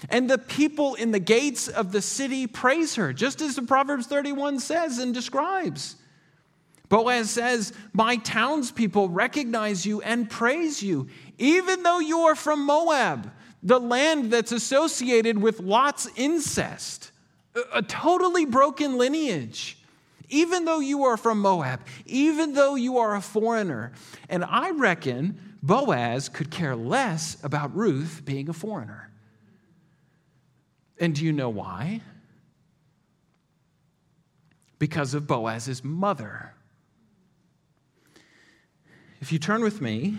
And 0.08 0.28
the 0.28 0.38
people 0.38 0.94
in 0.94 1.10
the 1.10 1.20
gates 1.20 1.68
of 1.68 1.92
the 1.92 2.02
city 2.02 2.46
praise 2.46 2.94
her, 2.96 3.12
just 3.12 3.40
as 3.40 3.56
the 3.56 3.62
Proverbs 3.62 4.06
31 4.06 4.60
says 4.60 4.98
and 4.98 5.14
describes. 5.14 5.96
Boaz 6.88 7.30
says, 7.30 7.72
My 7.94 8.16
townspeople 8.16 9.08
recognize 9.08 9.86
you 9.86 10.02
and 10.02 10.28
praise 10.28 10.82
you, 10.82 11.08
even 11.38 11.82
though 11.82 12.00
you 12.00 12.20
are 12.20 12.34
from 12.34 12.66
Moab, 12.66 13.32
the 13.62 13.80
land 13.80 14.30
that's 14.30 14.52
associated 14.52 15.40
with 15.40 15.60
Lot's 15.60 16.08
incest, 16.16 17.12
a 17.72 17.82
totally 17.82 18.44
broken 18.44 18.98
lineage. 18.98 19.78
Even 20.28 20.64
though 20.64 20.80
you 20.80 21.04
are 21.04 21.16
from 21.18 21.40
Moab, 21.40 21.80
even 22.06 22.54
though 22.54 22.74
you 22.74 22.98
are 22.98 23.14
a 23.14 23.20
foreigner. 23.20 23.92
And 24.30 24.44
I 24.44 24.70
reckon 24.70 25.56
Boaz 25.62 26.28
could 26.28 26.50
care 26.50 26.74
less 26.74 27.36
about 27.44 27.76
Ruth 27.76 28.22
being 28.24 28.48
a 28.48 28.54
foreigner. 28.54 29.11
And 31.02 31.16
do 31.16 31.24
you 31.24 31.32
know 31.32 31.48
why? 31.48 32.00
Because 34.78 35.14
of 35.14 35.26
Boaz's 35.26 35.82
mother. 35.82 36.54
If 39.20 39.32
you 39.32 39.40
turn 39.40 39.64
with 39.64 39.80
me, 39.80 40.18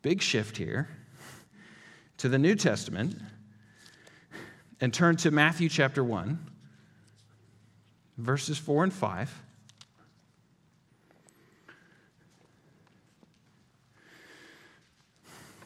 big 0.00 0.22
shift 0.22 0.56
here, 0.56 0.88
to 2.16 2.30
the 2.30 2.38
New 2.38 2.54
Testament 2.54 3.20
and 4.80 4.94
turn 4.94 5.16
to 5.16 5.30
Matthew 5.30 5.68
chapter 5.68 6.02
1, 6.02 6.50
verses 8.16 8.56
4 8.56 8.84
and 8.84 8.92
5. 8.94 9.42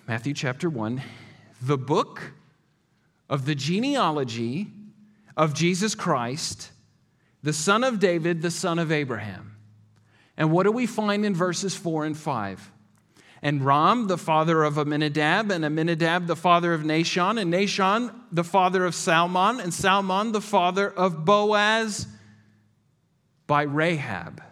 Matthew 0.08 0.34
chapter 0.34 0.68
1, 0.68 1.00
the 1.62 1.78
book 1.78 2.32
of 3.32 3.46
the 3.46 3.54
genealogy 3.54 4.66
of 5.38 5.54
Jesus 5.54 5.94
Christ, 5.94 6.70
the 7.42 7.54
son 7.54 7.82
of 7.82 7.98
David, 7.98 8.42
the 8.42 8.50
son 8.50 8.78
of 8.78 8.92
Abraham. 8.92 9.56
And 10.36 10.52
what 10.52 10.64
do 10.64 10.70
we 10.70 10.84
find 10.84 11.24
in 11.24 11.34
verses 11.34 11.74
4 11.74 12.04
and 12.04 12.16
5? 12.16 12.70
And 13.40 13.64
Ram, 13.64 14.06
the 14.06 14.18
father 14.18 14.62
of 14.62 14.76
Amminadab, 14.76 15.50
and 15.50 15.64
Amminadab, 15.64 16.26
the 16.26 16.36
father 16.36 16.74
of 16.74 16.82
Nahshon, 16.82 17.40
and 17.40 17.50
Nahshon, 17.50 18.14
the 18.30 18.44
father 18.44 18.84
of 18.84 18.94
Salmon, 18.94 19.60
and 19.60 19.72
Salmon, 19.72 20.32
the 20.32 20.42
father 20.42 20.90
of 20.90 21.24
Boaz 21.24 22.06
by 23.46 23.62
Rahab. 23.62 24.42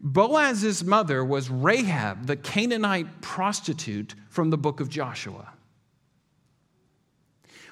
Boaz's 0.00 0.84
mother 0.84 1.24
was 1.24 1.50
Rahab, 1.50 2.26
the 2.26 2.36
Canaanite 2.36 3.22
prostitute 3.22 4.14
from 4.28 4.50
the 4.50 4.58
book 4.58 4.78
of 4.78 4.88
Joshua. 4.88 5.54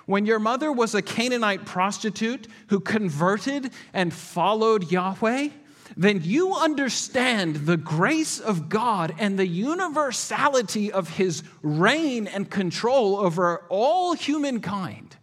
When 0.06 0.24
your 0.24 0.38
mother 0.38 0.72
was 0.72 0.94
a 0.94 1.02
Canaanite 1.02 1.66
prostitute 1.66 2.46
who 2.68 2.80
converted 2.80 3.72
and 3.92 4.12
followed 4.12 4.90
Yahweh, 4.90 5.48
then 5.96 6.20
you 6.22 6.54
understand 6.54 7.56
the 7.56 7.76
grace 7.76 8.40
of 8.40 8.68
God 8.68 9.14
and 9.18 9.38
the 9.38 9.46
universality 9.46 10.90
of 10.90 11.10
his 11.10 11.42
reign 11.62 12.26
and 12.26 12.50
control 12.50 13.16
over 13.16 13.64
all 13.68 14.14
humankind. 14.14 15.16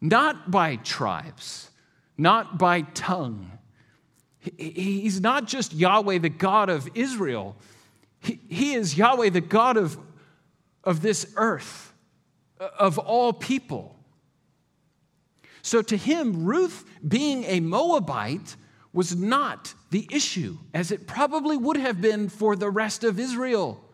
Not 0.00 0.50
by 0.50 0.76
tribes, 0.76 1.70
not 2.16 2.58
by 2.58 2.82
tongue. 2.82 3.58
He's 4.56 5.20
not 5.20 5.46
just 5.46 5.74
Yahweh, 5.74 6.18
the 6.18 6.28
God 6.28 6.68
of 6.68 6.88
Israel, 6.94 7.56
he, 8.20 8.74
is 8.74 8.96
Yahweh, 8.96 9.30
the 9.30 9.40
God 9.40 9.76
of, 9.76 9.96
of 10.84 11.02
this 11.02 11.32
earth, 11.36 11.87
of 12.58 12.98
all 12.98 13.32
people. 13.32 13.96
So 15.62 15.82
to 15.82 15.96
him, 15.96 16.44
Ruth, 16.44 16.84
being 17.06 17.44
a 17.44 17.60
Moabite, 17.60 18.56
was 18.92 19.14
not 19.14 19.74
the 19.90 20.08
issue, 20.10 20.56
as 20.72 20.90
it 20.90 21.06
probably 21.06 21.56
would 21.56 21.76
have 21.76 22.00
been 22.00 22.28
for 22.28 22.56
the 22.56 22.70
rest 22.70 23.04
of 23.04 23.18
Israel. 23.18 23.84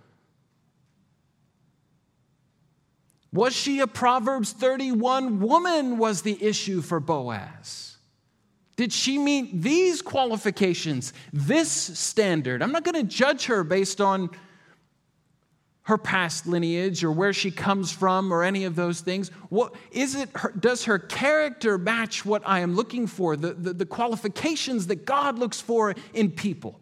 Was 3.33 3.55
she 3.55 3.81
a 3.81 3.89
Proverbs 3.89 4.53
31 4.53 5.41
woman? 5.41 5.99
Was 5.99 6.23
the 6.23 6.41
issue 6.43 6.81
for 6.81 7.01
Boaz. 7.01 7.97
Did 8.77 8.93
she 8.93 9.19
meet 9.19 9.63
these 9.63 10.03
qualifications, 10.03 11.13
this 11.33 11.71
standard? 11.71 12.63
I'm 12.63 12.73
not 12.73 12.85
going 12.85 12.95
to 12.95 13.03
judge 13.03 13.47
her 13.47 13.65
based 13.65 14.01
on 14.01 14.31
her 15.85 15.99
past 15.99 16.47
lineage 16.47 17.05
or 17.05 17.13
where 17.13 17.33
she 17.33 17.51
comes 17.51 17.93
from 17.93 18.33
or 18.33 18.43
any 18.43 18.65
of 18.65 18.75
those 18.75 19.01
things? 19.01 19.29
What, 19.49 19.75
is 19.91 20.15
it 20.15 20.31
her, 20.35 20.53
does 20.59 20.85
her 20.85 20.99
character 20.99 21.79
match 21.79 22.25
what 22.25 22.43
I 22.47 22.61
am 22.61 22.75
looking 22.75 23.07
for, 23.07 23.37
the, 23.37 23.53
the, 23.53 23.73
the, 23.73 23.87
qualifications 23.87 24.87
that 24.87 25.05
God 25.05 25.39
looks 25.39 25.61
for 25.61 25.95
in 26.15 26.31
people? 26.31 26.81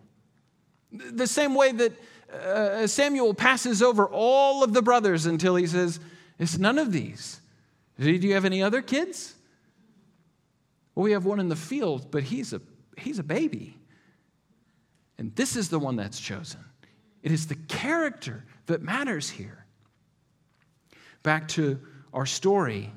The 0.93 1.27
same 1.27 1.55
way 1.55 1.73
that 1.73 1.93
uh, 2.33 2.87
Samuel 2.87 3.35
passes 3.35 3.83
over 3.83 4.07
all 4.07 4.63
of 4.63 4.73
the 4.73 4.83
brothers 4.83 5.27
until 5.27 5.57
he 5.57 5.67
says, 5.67 5.99
It's 6.39 6.59
none 6.59 6.79
of 6.79 6.93
these. 6.93 7.41
Do 7.99 8.11
you 8.11 8.35
have 8.35 8.45
any 8.45 8.63
other 8.63 8.83
kids? 8.83 9.35
Well, 10.95 11.05
we 11.05 11.13
have 11.13 11.25
one 11.25 11.41
in 11.41 11.49
the 11.49 11.57
field, 11.57 12.11
but 12.11 12.23
he's 12.25 12.53
a, 12.53 12.61
he's 12.97 13.19
a 13.19 13.23
baby. 13.23 13.79
And 15.19 15.35
this 15.35 15.57
is 15.57 15.71
the 15.71 15.79
one 15.79 15.97
that's 15.97 16.21
chosen. 16.21 16.61
It 17.23 17.33
is 17.33 17.47
the 17.47 17.55
character 17.55 18.45
that 18.67 18.83
matters 18.83 19.31
here. 19.31 19.65
Back 21.23 21.49
to 21.49 21.81
our 22.13 22.27
story. 22.27 22.93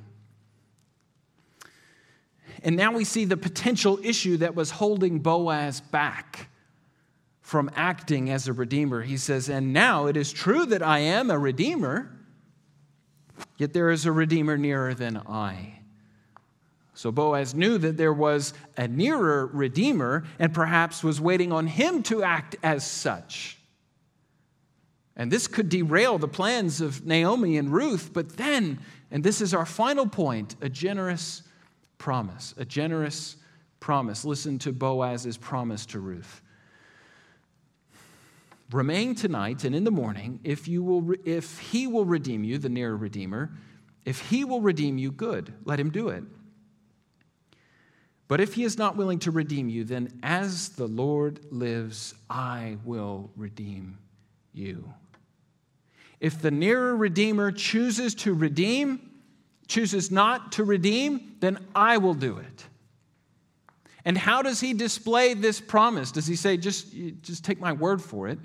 And 2.64 2.76
now 2.76 2.92
we 2.92 3.04
see 3.04 3.26
the 3.26 3.38
potential 3.38 4.00
issue 4.04 4.38
that 4.38 4.56
was 4.56 4.72
holding 4.72 5.20
Boaz 5.20 5.82
back 5.82 6.50
from 7.42 7.70
acting 7.76 8.32
as 8.32 8.48
a 8.48 8.54
redeemer. 8.54 9.04
He 9.04 9.18
says, 9.18 9.50
And 9.50 9.72
now 9.72 10.08
it 10.08 10.18
is 10.18 10.34
true 10.34 10.66
that 10.66 10.82
I 10.82 11.00
am 11.00 11.30
a 11.30 11.38
redeemer, 11.38 12.12
yet 13.58 13.74
there 13.74 13.92
is 13.92 14.08
a 14.08 14.12
redeemer 14.12 14.58
nearer 14.58 14.96
than 14.96 15.18
I. 15.18 15.80
So 16.96 17.12
Boaz 17.12 17.54
knew 17.54 17.78
that 17.78 17.98
there 17.98 18.14
was 18.14 18.54
a 18.78 18.88
nearer 18.88 19.46
redeemer 19.46 20.24
and 20.40 20.54
perhaps 20.54 21.04
was 21.04 21.22
waiting 21.22 21.52
on 21.52 21.68
him 21.68 22.02
to 22.04 22.24
act 22.24 22.56
as 22.64 22.90
such. 22.90 23.60
And 25.16 25.32
this 25.32 25.48
could 25.48 25.70
derail 25.70 26.18
the 26.18 26.28
plans 26.28 26.82
of 26.82 27.06
Naomi 27.06 27.58
and 27.58 27.72
Ruth, 27.72 28.12
but 28.14 28.36
then, 28.38 28.80
and 29.12 29.24
this 29.24 29.40
is 29.42 29.54
our 29.54 29.66
final 29.66 30.08
point, 30.08 30.56
a 30.62 30.68
generous 30.68 31.44
promise. 31.98 32.54
A 32.58 32.66
generous 32.66 33.38
promise. 33.80 34.26
Listen 34.26 34.60
to 34.60 34.74
Boaz's 34.74 35.38
promise 35.38 35.86
to 35.88 36.00
Ruth. 36.00 36.42
Remain 38.72 39.16
tonight 39.16 39.64
and 39.64 39.76
in 39.76 39.84
the 39.84 39.92
morning, 39.92 40.40
if, 40.44 40.68
you 40.68 40.84
will, 40.84 41.14
if 41.24 41.60
he 41.60 41.88
will 41.88 42.06
redeem 42.06 42.44
you, 42.44 42.58
the 42.58 42.68
nearer 42.68 42.98
redeemer, 42.98 43.52
if 44.06 44.20
he 44.30 44.44
will 44.44 44.62
redeem 44.62 44.98
you, 44.98 45.12
good, 45.12 45.54
let 45.66 45.80
him 45.80 45.92
do 45.92 46.10
it. 46.10 46.24
But 48.28 48.42
if 48.42 48.56
he 48.56 48.64
is 48.64 48.78
not 48.78 48.96
willing 48.98 49.20
to 49.20 49.32
redeem 49.32 49.70
you, 49.70 49.84
then 49.84 50.20
as 50.24 50.70
the 50.70 50.88
Lord 50.88 51.40
lives, 51.52 52.16
I 52.28 52.78
will 52.84 53.30
redeem 53.36 54.00
you. 54.52 54.92
If 56.20 56.42
the 56.42 56.52
nearer 56.52 56.96
Redeemer 56.96 57.52
chooses 57.52 58.16
to 58.16 58.34
redeem, 58.34 59.12
chooses 59.68 60.12
not 60.12 60.54
to 60.54 60.64
redeem, 60.64 61.36
then 61.40 61.60
I 61.76 61.98
will 61.98 62.14
do 62.14 62.38
it. 62.38 62.66
And 64.06 64.18
how 64.18 64.44
does 64.44 64.60
he 64.60 64.74
display 64.74 65.34
this 65.34 65.60
promise? 65.60 66.12
Does 66.12 66.28
he 66.28 66.36
say, 66.36 66.58
just, 66.58 66.94
just 67.22 67.44
take 67.44 67.60
my 67.60 67.74
word 67.74 68.02
for 68.02 68.28
it? 68.28 68.38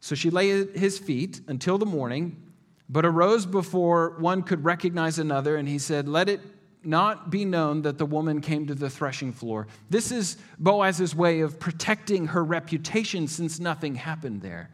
So 0.00 0.14
she 0.14 0.30
lay 0.30 0.62
at 0.62 0.70
his 0.70 0.98
feet 0.98 1.42
until 1.46 1.78
the 1.78 1.86
morning, 1.86 2.42
but 2.88 3.04
arose 3.04 3.46
before 3.46 4.16
one 4.18 4.42
could 4.42 4.64
recognize 4.64 5.18
another, 5.18 5.56
and 5.56 5.68
he 5.68 5.78
said, 5.78 6.08
Let 6.08 6.28
it 6.28 6.40
not 6.82 7.30
be 7.30 7.44
known 7.44 7.82
that 7.82 7.98
the 7.98 8.06
woman 8.06 8.40
came 8.40 8.66
to 8.66 8.74
the 8.74 8.90
threshing 8.90 9.32
floor. 9.32 9.68
This 9.90 10.10
is 10.10 10.38
Boaz's 10.58 11.14
way 11.14 11.40
of 11.40 11.60
protecting 11.60 12.26
her 12.28 12.42
reputation 12.42 13.28
since 13.28 13.60
nothing 13.60 13.94
happened 13.94 14.42
there. 14.42 14.70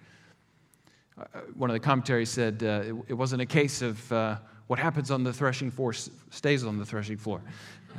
Uh, 1.19 1.41
one 1.55 1.71
of 1.71 1.75
the 1.75 1.81
commentaries 1.81 2.31
said 2.31 2.63
uh, 2.63 2.83
it, 2.85 2.95
it, 3.09 3.15
wasn't 3.15 3.43
a 3.43 3.47
case 3.47 3.83
of 3.83 4.13
uh, 4.13 4.37
what 4.69 4.79
happens 4.79 5.11
on 5.11 5.25
the 5.25 5.33
threshing 5.33 5.71
floor 5.71 5.93
stays 5.93 6.65
on 6.65 6.79
the 6.79 6.87
threshing 6.87 7.17
floor. 7.17 7.41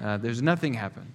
Uh, 0.04 0.18
there's 0.18 0.42
nothing 0.42 0.74
happened. 0.74 1.14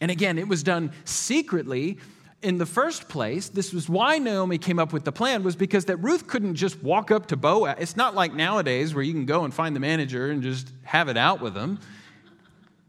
And 0.00 0.10
again, 0.10 0.38
it 0.38 0.46
was 0.46 0.62
done 0.62 0.92
secretly 1.04 1.98
in 2.42 2.58
the 2.58 2.66
first 2.66 3.08
place, 3.08 3.48
this 3.48 3.72
was 3.72 3.88
why 3.88 4.18
Naomi 4.18 4.58
came 4.58 4.78
up 4.78 4.92
with 4.92 5.04
the 5.04 5.10
plan, 5.10 5.42
was 5.42 5.56
because 5.56 5.86
that 5.86 5.96
Ruth 5.96 6.28
couldn't 6.28 6.54
just 6.54 6.80
walk 6.82 7.10
up 7.10 7.26
to 7.26 7.36
Boaz. 7.36 7.76
It's 7.80 7.96
not 7.96 8.14
like 8.14 8.32
nowadays 8.32 8.94
where 8.94 9.02
you 9.02 9.12
can 9.12 9.26
go 9.26 9.44
and 9.44 9.52
find 9.52 9.74
the 9.74 9.80
manager 9.80 10.30
and 10.30 10.40
just 10.42 10.70
have 10.84 11.08
it 11.08 11.16
out 11.16 11.40
with 11.40 11.56
him. 11.56 11.80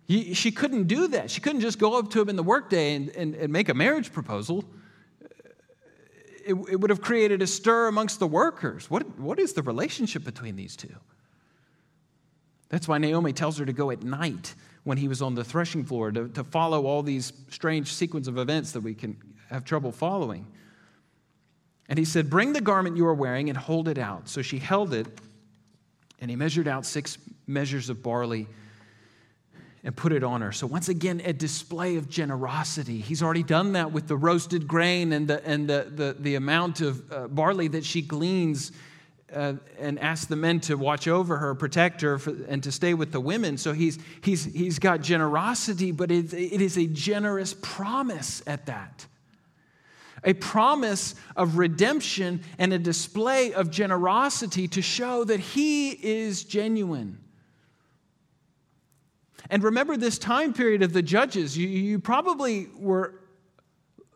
she 0.07 0.51
couldn't 0.51 0.83
do 0.83 1.07
that. 1.09 1.31
She 1.31 1.41
couldn't 1.41 1.61
just 1.61 1.79
go 1.79 1.97
up 1.97 2.11
to 2.11 2.21
him 2.21 2.29
in 2.29 2.35
the 2.35 2.43
workday 2.43 2.93
and, 2.93 3.09
and, 3.09 3.33
and 3.33 3.51
make 3.51 3.69
a 3.69 3.73
marriage 3.73 4.13
proposal. 4.13 4.63
It, 6.49 6.55
it 6.71 6.79
would 6.79 6.89
have 6.89 7.01
created 7.01 7.43
a 7.43 7.47
stir 7.47 7.88
amongst 7.88 8.19
the 8.19 8.25
workers. 8.25 8.89
What, 8.89 9.19
what 9.19 9.38
is 9.38 9.53
the 9.53 9.62
relationship 9.62 10.23
between 10.23 10.55
these 10.55 10.75
two? 10.75 10.95
That's 12.69 12.88
why 12.88 12.97
Naomi 12.97 13.33
tells 13.33 13.57
her 13.59 13.65
to 13.65 13.73
go 13.73 13.91
at 13.91 14.01
night 14.01 14.55
when 14.83 14.97
he 14.97 15.07
was 15.07 15.21
on 15.21 15.35
the 15.35 15.43
threshing 15.43 15.83
floor 15.83 16.12
to, 16.12 16.27
to 16.29 16.43
follow 16.43 16.88
all 16.88 17.03
these 17.03 17.33
strange 17.49 17.93
sequence 17.93 18.27
of 18.27 18.39
events 18.39 18.71
that 18.71 18.81
we 18.81 18.95
can 18.95 19.15
have 19.49 19.63
trouble 19.63 19.91
following. 19.91 20.47
And 21.88 21.99
he 21.99 22.05
said, 22.05 22.29
Bring 22.29 22.53
the 22.53 22.62
garment 22.62 22.97
you 22.97 23.05
are 23.05 23.13
wearing 23.13 23.49
and 23.49 23.57
hold 23.57 23.88
it 23.88 23.99
out. 23.99 24.27
So 24.27 24.41
she 24.41 24.57
held 24.57 24.93
it, 24.93 25.07
and 26.19 26.31
he 26.31 26.35
measured 26.35 26.67
out 26.67 26.85
six 26.85 27.19
measures 27.45 27.89
of 27.89 28.01
barley 28.01 28.47
and 29.83 29.95
put 29.95 30.11
it 30.11 30.23
on 30.23 30.41
her. 30.41 30.51
So, 30.51 30.67
once 30.67 30.89
again, 30.89 31.21
a 31.23 31.33
display 31.33 31.95
of 31.95 32.09
generosity. 32.09 32.99
He's 32.99 33.23
already 33.23 33.43
done 33.43 33.73
that 33.73 33.91
with 33.91 34.07
the 34.07 34.17
roasted 34.17 34.67
grain 34.67 35.13
and 35.13 35.27
the, 35.27 35.45
and 35.45 35.69
the, 35.69 35.91
the, 35.93 36.15
the 36.19 36.35
amount 36.35 36.81
of 36.81 37.11
uh, 37.11 37.27
barley 37.27 37.67
that 37.69 37.85
she 37.85 38.01
gleans 38.01 38.71
uh, 39.33 39.53
and 39.79 39.99
asks 39.99 40.25
the 40.25 40.35
men 40.35 40.59
to 40.61 40.75
watch 40.75 41.07
over 41.07 41.37
her, 41.37 41.55
protect 41.55 42.01
her, 42.01 42.17
for, 42.17 42.35
and 42.47 42.63
to 42.63 42.71
stay 42.71 42.93
with 42.93 43.11
the 43.11 43.21
women. 43.21 43.57
So, 43.57 43.71
he's, 43.71 43.99
he's, 44.21 44.43
he's 44.43 44.79
got 44.79 45.01
generosity, 45.01 45.91
but 45.91 46.11
it, 46.11 46.33
it 46.33 46.61
is 46.61 46.77
a 46.77 46.85
generous 46.87 47.55
promise 47.61 48.43
at 48.45 48.65
that 48.65 49.05
a 50.25 50.33
promise 50.33 51.15
of 51.37 51.57
redemption 51.57 52.41
and 52.57 52.73
a 52.73 52.77
display 52.77 53.53
of 53.53 53.71
generosity 53.71 54.67
to 54.67 54.81
show 54.81 55.23
that 55.23 55.39
he 55.39 55.91
is 55.91 56.43
genuine. 56.43 57.17
And 59.49 59.63
remember 59.63 59.97
this 59.97 60.17
time 60.17 60.54
period 60.54 60.82
of 60.82 60.93
the 60.93 61.02
judges, 61.02 61.58
you, 61.58 61.67
you 61.67 61.99
probably 61.99 62.67
were 62.78 63.19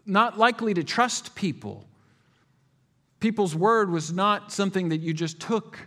not 0.06 0.38
likely 0.38 0.74
to 0.74 0.84
trust 0.84 1.36
people. 1.36 1.86
People's 3.20 3.56
word 3.56 3.90
was 3.90 4.12
not 4.12 4.52
something 4.52 4.90
that 4.90 4.98
you 4.98 5.14
just 5.14 5.40
took. 5.40 5.80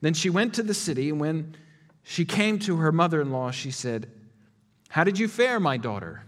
Then 0.00 0.14
she 0.14 0.30
went 0.30 0.54
to 0.54 0.62
the 0.62 0.74
city, 0.74 1.10
and 1.10 1.20
when 1.20 1.56
she 2.02 2.24
came 2.24 2.58
to 2.60 2.78
her 2.78 2.90
mother 2.90 3.20
in 3.20 3.30
law, 3.30 3.50
she 3.50 3.70
said, 3.70 4.10
How 4.88 5.04
did 5.04 5.18
you 5.18 5.28
fare, 5.28 5.60
my 5.60 5.76
daughter? 5.76 6.24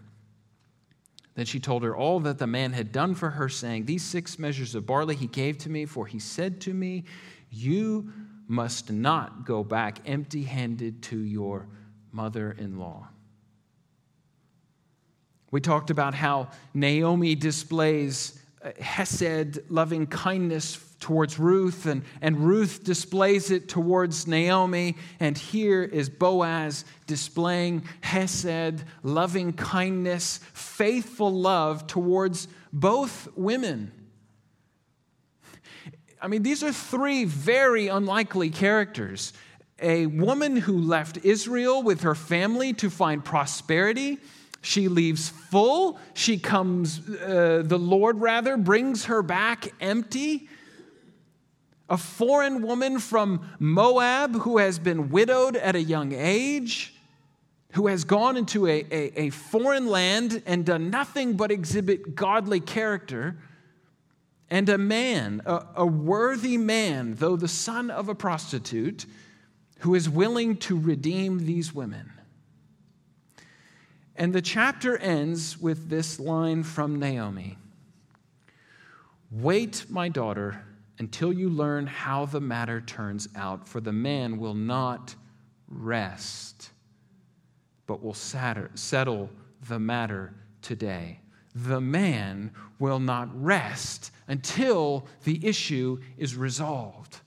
Then 1.35 1.47
she 1.47 1.59
told 1.59 1.83
her 1.83 1.97
all 1.97 2.21
that 2.21 2.39
the 2.39 2.47
man 2.47 2.73
had 2.73 2.93
done 2.93 3.15
for 3.15 3.31
her, 3.31 3.49
saying, 3.49 3.87
These 3.87 4.05
six 4.05 4.39
measures 4.39 4.75
of 4.75 4.87
barley 4.87 5.17
he 5.17 5.27
gave 5.27 5.59
to 5.59 5.71
me, 5.71 5.85
for 5.87 6.07
he 6.07 6.21
said 6.21 6.61
to 6.63 6.75
me, 6.75 7.05
You 7.51 8.13
must 8.47 8.91
not 8.91 9.47
go 9.47 9.65
back 9.65 9.99
empty 10.07 10.45
handed 10.45 11.03
to 11.05 11.19
your 11.19 11.67
mother 12.13 12.55
in 12.59 12.79
law. 12.79 13.09
We 15.51 15.61
talked 15.61 15.91
about 15.91 16.15
how 16.15 16.49
Naomi 16.75 17.35
displays 17.37 18.41
uh, 18.63 18.73
hesed, 18.81 19.71
loving 19.71 20.07
kindness 20.07 20.81
towards 20.99 21.39
Ruth, 21.39 21.87
and, 21.87 22.03
and 22.23 22.39
Ruth 22.39 22.83
displays 22.83 23.51
it 23.51 23.69
towards 23.69 24.27
Naomi. 24.27 24.97
And 25.21 25.37
here 25.37 25.83
is 25.83 26.09
Boaz 26.09 26.85
displaying 27.07 27.85
Hesed, 28.01 28.83
loving 29.03 29.53
kindness, 29.53 30.41
faithful 30.55 31.31
love 31.31 31.87
towards 31.87 32.49
both 32.73 33.29
women. 33.37 33.93
I 36.25 36.27
mean, 36.27 36.43
these 36.43 36.63
are 36.63 36.73
three 36.73 37.27
very 37.27 37.89
unlikely 37.89 38.49
characters. 38.49 39.35
A 39.79 40.07
woman 40.07 40.57
who 40.57 40.79
left 40.79 41.19
Israel 41.23 41.83
with 41.83 42.01
her 42.01 42.15
family 42.15 42.73
to 42.75 42.89
find 42.89 43.23
prosperity. 43.23 44.17
She 44.63 44.89
leaves 44.89 45.29
full. 45.29 45.99
She 46.15 46.39
comes, 46.39 47.07
uh, 47.11 47.63
the 47.63 47.79
Lord 47.79 48.23
rather, 48.23 48.57
brings 48.57 49.05
her 49.05 49.23
back 49.23 49.75
empty 49.83 50.49
a 51.91 51.99
foreign 51.99 52.63
woman 52.63 53.01
from 53.01 53.47
Moab 53.59 54.35
who 54.35 54.57
has 54.57 54.79
been 54.79 55.11
widowed 55.11 55.57
at 55.57 55.77
a 55.77 55.83
young 55.83 56.13
age, 56.13 56.95
who 57.73 57.89
has 57.89 58.05
gone 58.05 58.39
into 58.39 58.67
a, 58.67 58.87
a, 58.91 59.21
a, 59.27 59.31
foreign 59.31 59.89
land 59.89 60.43
and 60.47 60.65
done 60.65 60.89
nothing 60.89 61.35
but 61.35 61.51
exhibit 61.51 62.15
godly 62.15 62.61
character, 62.61 63.37
and 64.55 64.69
a 64.69 64.79
man, 64.79 65.43
a, 65.47 65.67
a 65.75 65.85
worthy 65.85 66.57
man, 66.57 67.17
though 67.17 67.35
the 67.35 67.49
son 67.49 67.91
of 67.91 68.09
a 68.09 68.15
prostitute, 68.15 69.05
who 69.81 69.97
is 69.97 70.09
willing 70.09 70.57
to 70.57 70.79
redeem 70.79 71.45
these 71.45 71.75
women. 71.75 72.13
And 74.15 74.33
the 74.33 74.41
chapter 74.41 74.97
ends 74.97 75.59
with 75.59 75.89
this 75.89 76.21
line 76.21 76.63
from 76.63 77.01
Naomi 77.01 77.59
Wait, 79.29 79.87
my 79.91 80.09
daughter 80.09 80.65
until 81.01 81.33
you 81.33 81.49
learn 81.49 81.89
how 81.89 82.25
the 82.25 82.41
matter 82.41 82.81
turns 82.81 83.27
out, 83.35 83.67
for 83.67 83.81
the 83.81 83.93
man 83.93 84.39
will 84.39 84.55
not 84.55 85.17
rest, 85.67 86.71
but 87.89 88.05
will 88.05 88.15
settle 88.15 89.29
the 89.67 89.81
matter 89.81 90.33
today. 90.63 91.19
The 91.55 91.81
man 91.81 92.51
will 92.79 92.99
not 92.99 93.29
rest 93.33 94.11
until 94.27 95.07
the 95.25 95.47
issue 95.47 96.01
is 96.19 96.37
resolved. 96.37 97.19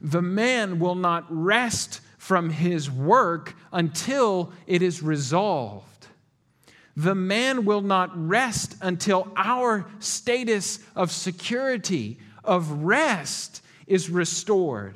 The 0.00 0.22
man 0.22 0.78
will 0.78 0.94
not 0.94 1.24
rest 1.28 2.00
from 2.18 2.50
his 2.50 2.90
work 2.90 3.54
until 3.72 4.52
it 4.66 4.82
is 4.82 5.02
resolved. 5.02 6.08
The 6.96 7.14
man 7.14 7.64
will 7.64 7.80
not 7.80 8.10
rest 8.14 8.76
until 8.80 9.32
our 9.36 9.86
status 9.98 10.78
of 10.94 11.10
security, 11.10 12.18
of 12.44 12.84
rest 12.84 13.62
is 13.86 14.10
restored. 14.10 14.94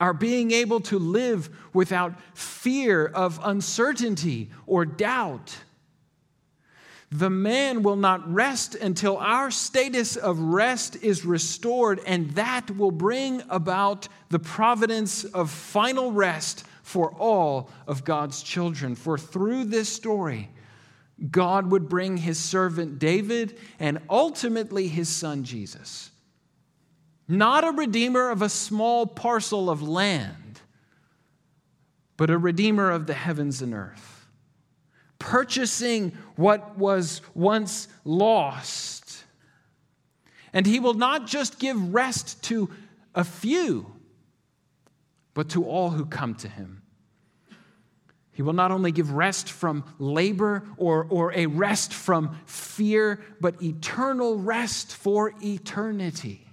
Our 0.00 0.12
being 0.12 0.50
able 0.50 0.80
to 0.80 0.98
live 0.98 1.48
without 1.72 2.14
fear 2.36 3.06
of 3.06 3.40
uncertainty 3.42 4.50
or 4.66 4.84
doubt. 4.84 5.56
The 7.10 7.30
man 7.30 7.82
will 7.82 7.96
not 7.96 8.32
rest 8.32 8.74
until 8.74 9.18
our 9.18 9.50
status 9.50 10.16
of 10.16 10.38
rest 10.38 10.96
is 10.96 11.24
restored, 11.24 12.00
and 12.06 12.30
that 12.32 12.70
will 12.70 12.90
bring 12.90 13.42
about 13.48 14.08
the 14.30 14.38
providence 14.38 15.24
of 15.24 15.50
final 15.50 16.12
rest 16.12 16.64
for 16.82 17.12
all 17.12 17.70
of 17.86 18.04
God's 18.04 18.42
children. 18.42 18.94
For 18.94 19.16
through 19.16 19.64
this 19.64 19.88
story, 19.88 20.50
God 21.30 21.70
would 21.70 21.88
bring 21.88 22.16
his 22.16 22.38
servant 22.38 22.98
David 22.98 23.58
and 23.78 24.00
ultimately 24.10 24.88
his 24.88 25.08
son 25.08 25.44
Jesus. 25.44 26.10
Not 27.28 27.64
a 27.64 27.70
redeemer 27.70 28.30
of 28.30 28.42
a 28.42 28.48
small 28.48 29.06
parcel 29.06 29.70
of 29.70 29.82
land, 29.82 30.60
but 32.16 32.30
a 32.30 32.36
redeemer 32.36 32.90
of 32.90 33.06
the 33.06 33.14
heavens 33.14 33.62
and 33.62 33.72
earth, 33.72 34.13
purchasing 35.18 36.12
what 36.36 36.78
was 36.78 37.20
once 37.34 37.88
lost. 38.04 39.24
And 40.52 40.66
he 40.66 40.80
will 40.80 40.94
not 40.94 41.26
just 41.26 41.58
give 41.58 41.94
rest 41.94 42.42
to 42.44 42.70
a 43.14 43.24
few, 43.24 43.92
but 45.34 45.48
to 45.50 45.64
all 45.64 45.90
who 45.90 46.06
come 46.06 46.34
to 46.36 46.48
him. 46.48 46.82
He 48.32 48.42
will 48.42 48.52
not 48.52 48.72
only 48.72 48.90
give 48.90 49.12
rest 49.12 49.50
from 49.50 49.84
labor 49.98 50.64
or, 50.76 51.06
or 51.08 51.32
a 51.34 51.46
rest 51.46 51.94
from 51.94 52.36
fear, 52.46 53.20
but 53.40 53.62
eternal 53.62 54.38
rest 54.38 54.94
for 54.94 55.32
eternity. 55.42 56.44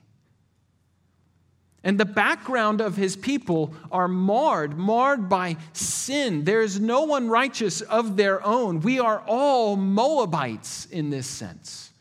And 1.84 2.00
the 2.00 2.06
background 2.06 2.80
of 2.80 2.96
his 2.96 3.16
people 3.16 3.74
are 3.92 4.08
marred, 4.08 4.78
marred 4.78 5.28
by 5.30 5.58
sin. 5.74 6.44
There 6.44 6.62
is 6.62 6.80
no 6.80 7.04
one 7.04 7.28
righteous 7.28 7.82
of 7.82 8.18
their 8.18 8.46
own. 8.46 8.82
We 8.82 9.00
are 9.00 9.24
all 9.26 9.76
Moabites 9.76 10.86
in 10.86 11.10
this 11.10 11.26
sense 11.26 11.92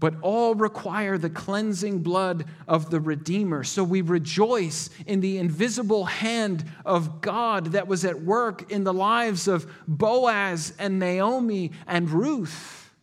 but 0.00 0.14
all 0.22 0.54
require 0.54 1.18
the 1.18 1.30
cleansing 1.30 2.00
blood 2.00 2.44
of 2.66 2.90
the 2.90 3.00
Redeemer. 3.00 3.64
So 3.64 3.82
we 3.82 4.00
rejoice 4.00 4.90
in 5.06 5.20
the 5.20 5.38
invisible 5.38 6.04
hand 6.04 6.64
of 6.84 7.20
God 7.20 7.66
that 7.72 7.88
was 7.88 8.04
at 8.04 8.22
work 8.22 8.70
in 8.70 8.84
the 8.84 8.92
lives 8.92 9.48
of 9.48 9.70
Boaz 9.88 10.72
and 10.78 10.98
Naomi 10.98 11.72
and 11.86 12.10
Ruth. 12.10 12.94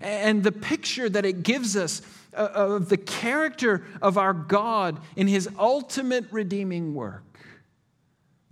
And 0.00 0.44
the 0.44 0.52
picture 0.52 1.08
that 1.08 1.24
it 1.24 1.42
gives 1.42 1.76
us 1.76 2.02
Uh, 2.36 2.50
uh, 2.54 2.74
of 2.74 2.88
the 2.90 2.98
character 2.98 3.86
of 4.02 4.18
our 4.18 4.34
God 4.34 5.00
in 5.16 5.26
his 5.26 5.48
ultimate 5.58 6.26
redeeming 6.30 6.92
work, 6.92 7.38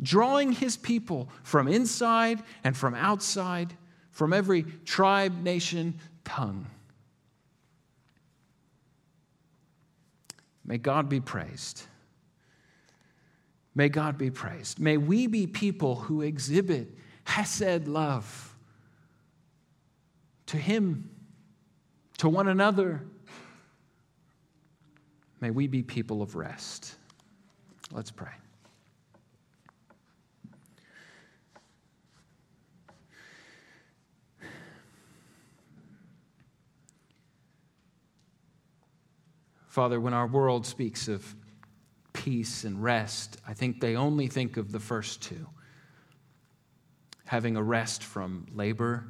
drawing 0.01 0.53
his 0.53 0.77
people 0.77 1.29
from 1.43 1.69
inside 1.69 2.43
and 2.65 2.75
from 2.75 2.95
outside, 2.95 3.75
from 4.11 4.33
every 4.33 4.63
tribe, 4.87 5.43
nation, 5.43 6.01
tongue. 6.25 6.67
May 10.65 10.79
God 10.79 11.11
be 11.11 11.21
praised. 11.21 11.83
May 13.75 13.91
God 13.91 14.17
be 14.17 14.31
praised. 14.31 14.79
May 14.79 14.97
we 14.97 15.27
be 15.27 15.47
people 15.47 15.97
who 15.97 16.23
exhibit 16.23 16.89
Hesed 17.25 17.87
love 17.87 18.57
to 20.47 20.57
Him, 20.57 21.11
to 22.19 22.29
one 22.29 22.49
another. 22.49 23.03
May 25.45 25.51
we 25.51 25.67
be 25.67 25.83
people 25.83 26.23
of 26.23 26.37
rest. 26.37 26.97
Let's 27.93 28.11
pray. 28.11 28.31
Father, 39.67 40.01
when 40.01 40.15
our 40.15 40.27
world 40.27 40.65
speaks 40.65 41.09
of 41.09 41.37
peace 42.15 42.65
and 42.65 42.83
rest, 42.83 43.39
I 43.47 43.53
think 43.53 43.83
they 43.83 43.97
only 43.97 44.29
think 44.29 44.57
of 44.57 44.73
the 44.73 44.81
first 44.81 45.21
two 45.21 45.47
having 47.27 47.59
a 47.59 47.63
rest 47.63 48.03
from 48.03 48.47
labor, 48.55 49.05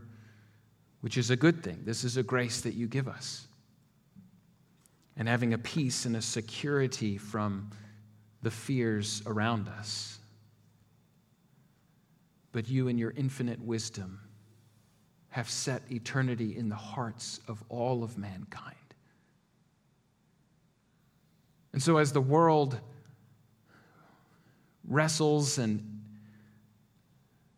which 1.01 1.17
is 1.17 1.31
a 1.31 1.37
good 1.37 1.63
thing. 1.63 1.83
This 1.85 2.03
is 2.03 2.17
a 2.17 2.25
grace 2.25 2.61
that 2.63 2.75
you 2.75 2.89
give 2.89 3.07
us. 3.07 3.47
And 5.17 5.29
having 5.29 5.55
a 5.55 5.59
peace 5.59 6.07
and 6.07 6.17
a 6.17 6.23
security 6.23 7.19
from 7.19 7.71
the 8.43 8.51
fears 8.51 9.23
around 9.27 9.69
us. 9.69 10.19
But 12.53 12.69
you, 12.69 12.89
in 12.89 12.99
your 12.99 13.13
infinite 13.17 13.61
wisdom, 13.61 14.21
have 15.31 15.51
set 15.51 15.83
eternity 15.91 16.57
in 16.57 16.69
the 16.69 16.77
hearts 16.77 17.41
of 17.49 17.63
all 17.69 18.05
of 18.05 18.17
mankind. 18.17 18.77
And 21.73 21.83
so, 21.83 21.97
as 21.97 22.13
the 22.13 22.21
world 22.21 22.79
wrestles 24.87 25.59
and 25.59 26.03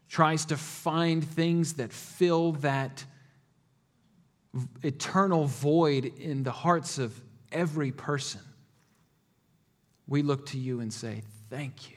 tries 0.08 0.46
to 0.46 0.56
find 0.56 1.22
things 1.22 1.74
that 1.74 1.92
fill 1.92 2.52
that 2.52 3.04
eternal 4.82 5.44
void 5.44 6.06
in 6.06 6.42
the 6.42 6.52
hearts 6.52 6.98
of 6.98 7.20
every 7.56 7.90
person, 7.90 8.42
we 10.06 10.22
look 10.22 10.46
to 10.46 10.58
you 10.58 10.80
and 10.80 10.92
say, 10.92 11.22
Thank 11.48 11.90
you. 11.90 11.96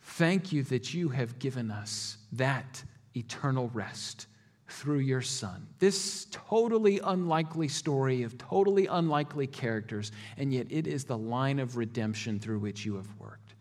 Thank 0.00 0.52
you 0.52 0.62
that 0.64 0.92
you 0.92 1.10
have 1.10 1.38
given 1.38 1.70
us 1.70 2.18
that 2.32 2.82
eternal 3.14 3.70
rest 3.72 4.26
through 4.66 4.98
your 4.98 5.22
son. 5.22 5.66
This 5.78 6.26
totally 6.30 6.98
unlikely 7.04 7.68
story 7.68 8.22
of 8.22 8.36
totally 8.36 8.86
unlikely 8.86 9.46
characters, 9.46 10.12
and 10.36 10.52
yet 10.52 10.66
it 10.70 10.86
is 10.86 11.04
the 11.04 11.16
line 11.16 11.58
of 11.58 11.76
redemption 11.76 12.40
through 12.40 12.58
which 12.58 12.84
you 12.84 12.96
have 12.96 13.08
worked. 13.18 13.54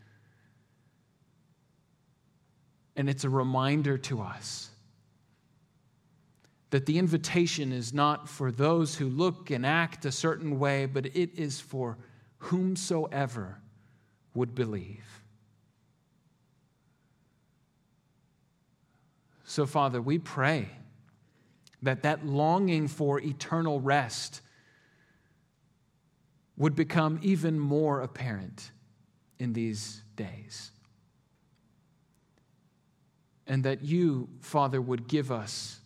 And 2.96 3.10
it's 3.10 3.24
a 3.24 3.30
reminder 3.30 3.98
to 4.00 4.22
us 4.22 4.70
that 6.72 6.86
the 6.86 6.98
invitation 6.98 7.72
is 7.72 7.94
not 7.94 8.28
for 8.28 8.52
those 8.52 8.96
who 8.96 9.08
look 9.08 9.52
and 9.52 9.66
act 9.66 10.06
a 10.06 10.12
certain 10.12 10.58
way, 10.58 10.86
but 10.86 11.06
it 11.06 11.38
is 11.38 11.60
for 11.60 11.98
whomsoever 12.38 13.60
would 14.34 14.56
believe. 14.56 15.22
So, 19.44 19.66
Father, 19.66 20.02
we 20.02 20.18
pray 20.18 20.70
that 21.82 22.04
that 22.04 22.26
longing 22.26 22.88
for 22.88 23.20
eternal 23.20 23.82
rest 23.82 24.40
would 26.56 26.74
become 26.74 27.20
even 27.22 27.60
more 27.60 28.00
apparent 28.00 28.72
in 29.40 29.52
these 29.52 30.04
days. 30.16 30.72
And 33.46 33.66
that 33.66 33.84
you, 33.84 34.30
Father, 34.40 34.82
would 34.82 35.10
give 35.10 35.34
us 35.34 35.81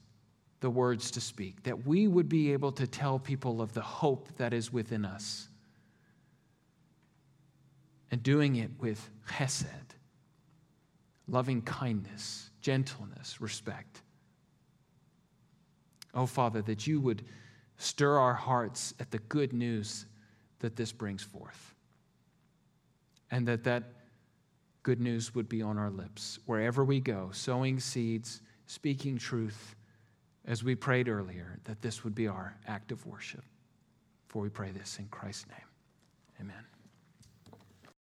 the 0.65 0.69
words 0.71 1.11
to 1.11 1.21
speak, 1.21 1.61
that 1.61 1.85
we 1.85 2.07
would 2.07 2.27
be 2.27 2.51
able 2.51 2.71
to 2.71 2.87
tell 2.87 3.19
people 3.19 3.61
of 3.61 3.71
the 3.75 3.81
hope 3.81 4.27
that 4.37 4.51
is 4.51 4.73
within 4.73 5.05
us. 5.05 5.47
And 8.09 8.23
doing 8.23 8.55
it 8.55 8.71
with 8.79 9.07
chesed, 9.29 9.67
loving 11.27 11.61
kindness, 11.61 12.49
gentleness, 12.61 13.39
respect. 13.39 14.01
Oh, 16.15 16.25
Father, 16.25 16.63
that 16.63 16.87
you 16.87 16.99
would 16.99 17.23
stir 17.77 18.17
our 18.17 18.33
hearts 18.33 18.95
at 18.99 19.11
the 19.11 19.19
good 19.19 19.53
news 19.53 20.07
that 20.61 20.75
this 20.75 20.91
brings 20.91 21.21
forth. 21.21 21.75
And 23.29 23.47
that 23.47 23.63
that 23.65 23.83
good 24.81 24.99
news 24.99 25.35
would 25.35 25.47
be 25.47 25.61
on 25.61 25.77
our 25.77 25.91
lips 25.91 26.39
wherever 26.47 26.83
we 26.83 27.01
go, 27.01 27.29
sowing 27.33 27.79
seeds, 27.79 28.41
speaking 28.65 29.19
truth, 29.19 29.74
as 30.47 30.63
we 30.63 30.75
prayed 30.75 31.07
earlier, 31.07 31.59
that 31.63 31.81
this 31.81 32.03
would 32.03 32.15
be 32.15 32.27
our 32.27 32.55
act 32.67 32.91
of 32.91 33.05
worship. 33.05 33.43
For 34.27 34.41
we 34.41 34.49
pray 34.49 34.71
this 34.71 34.99
in 34.99 35.07
Christ's 35.07 35.47
name. 35.47 35.67
Amen. 36.41 36.74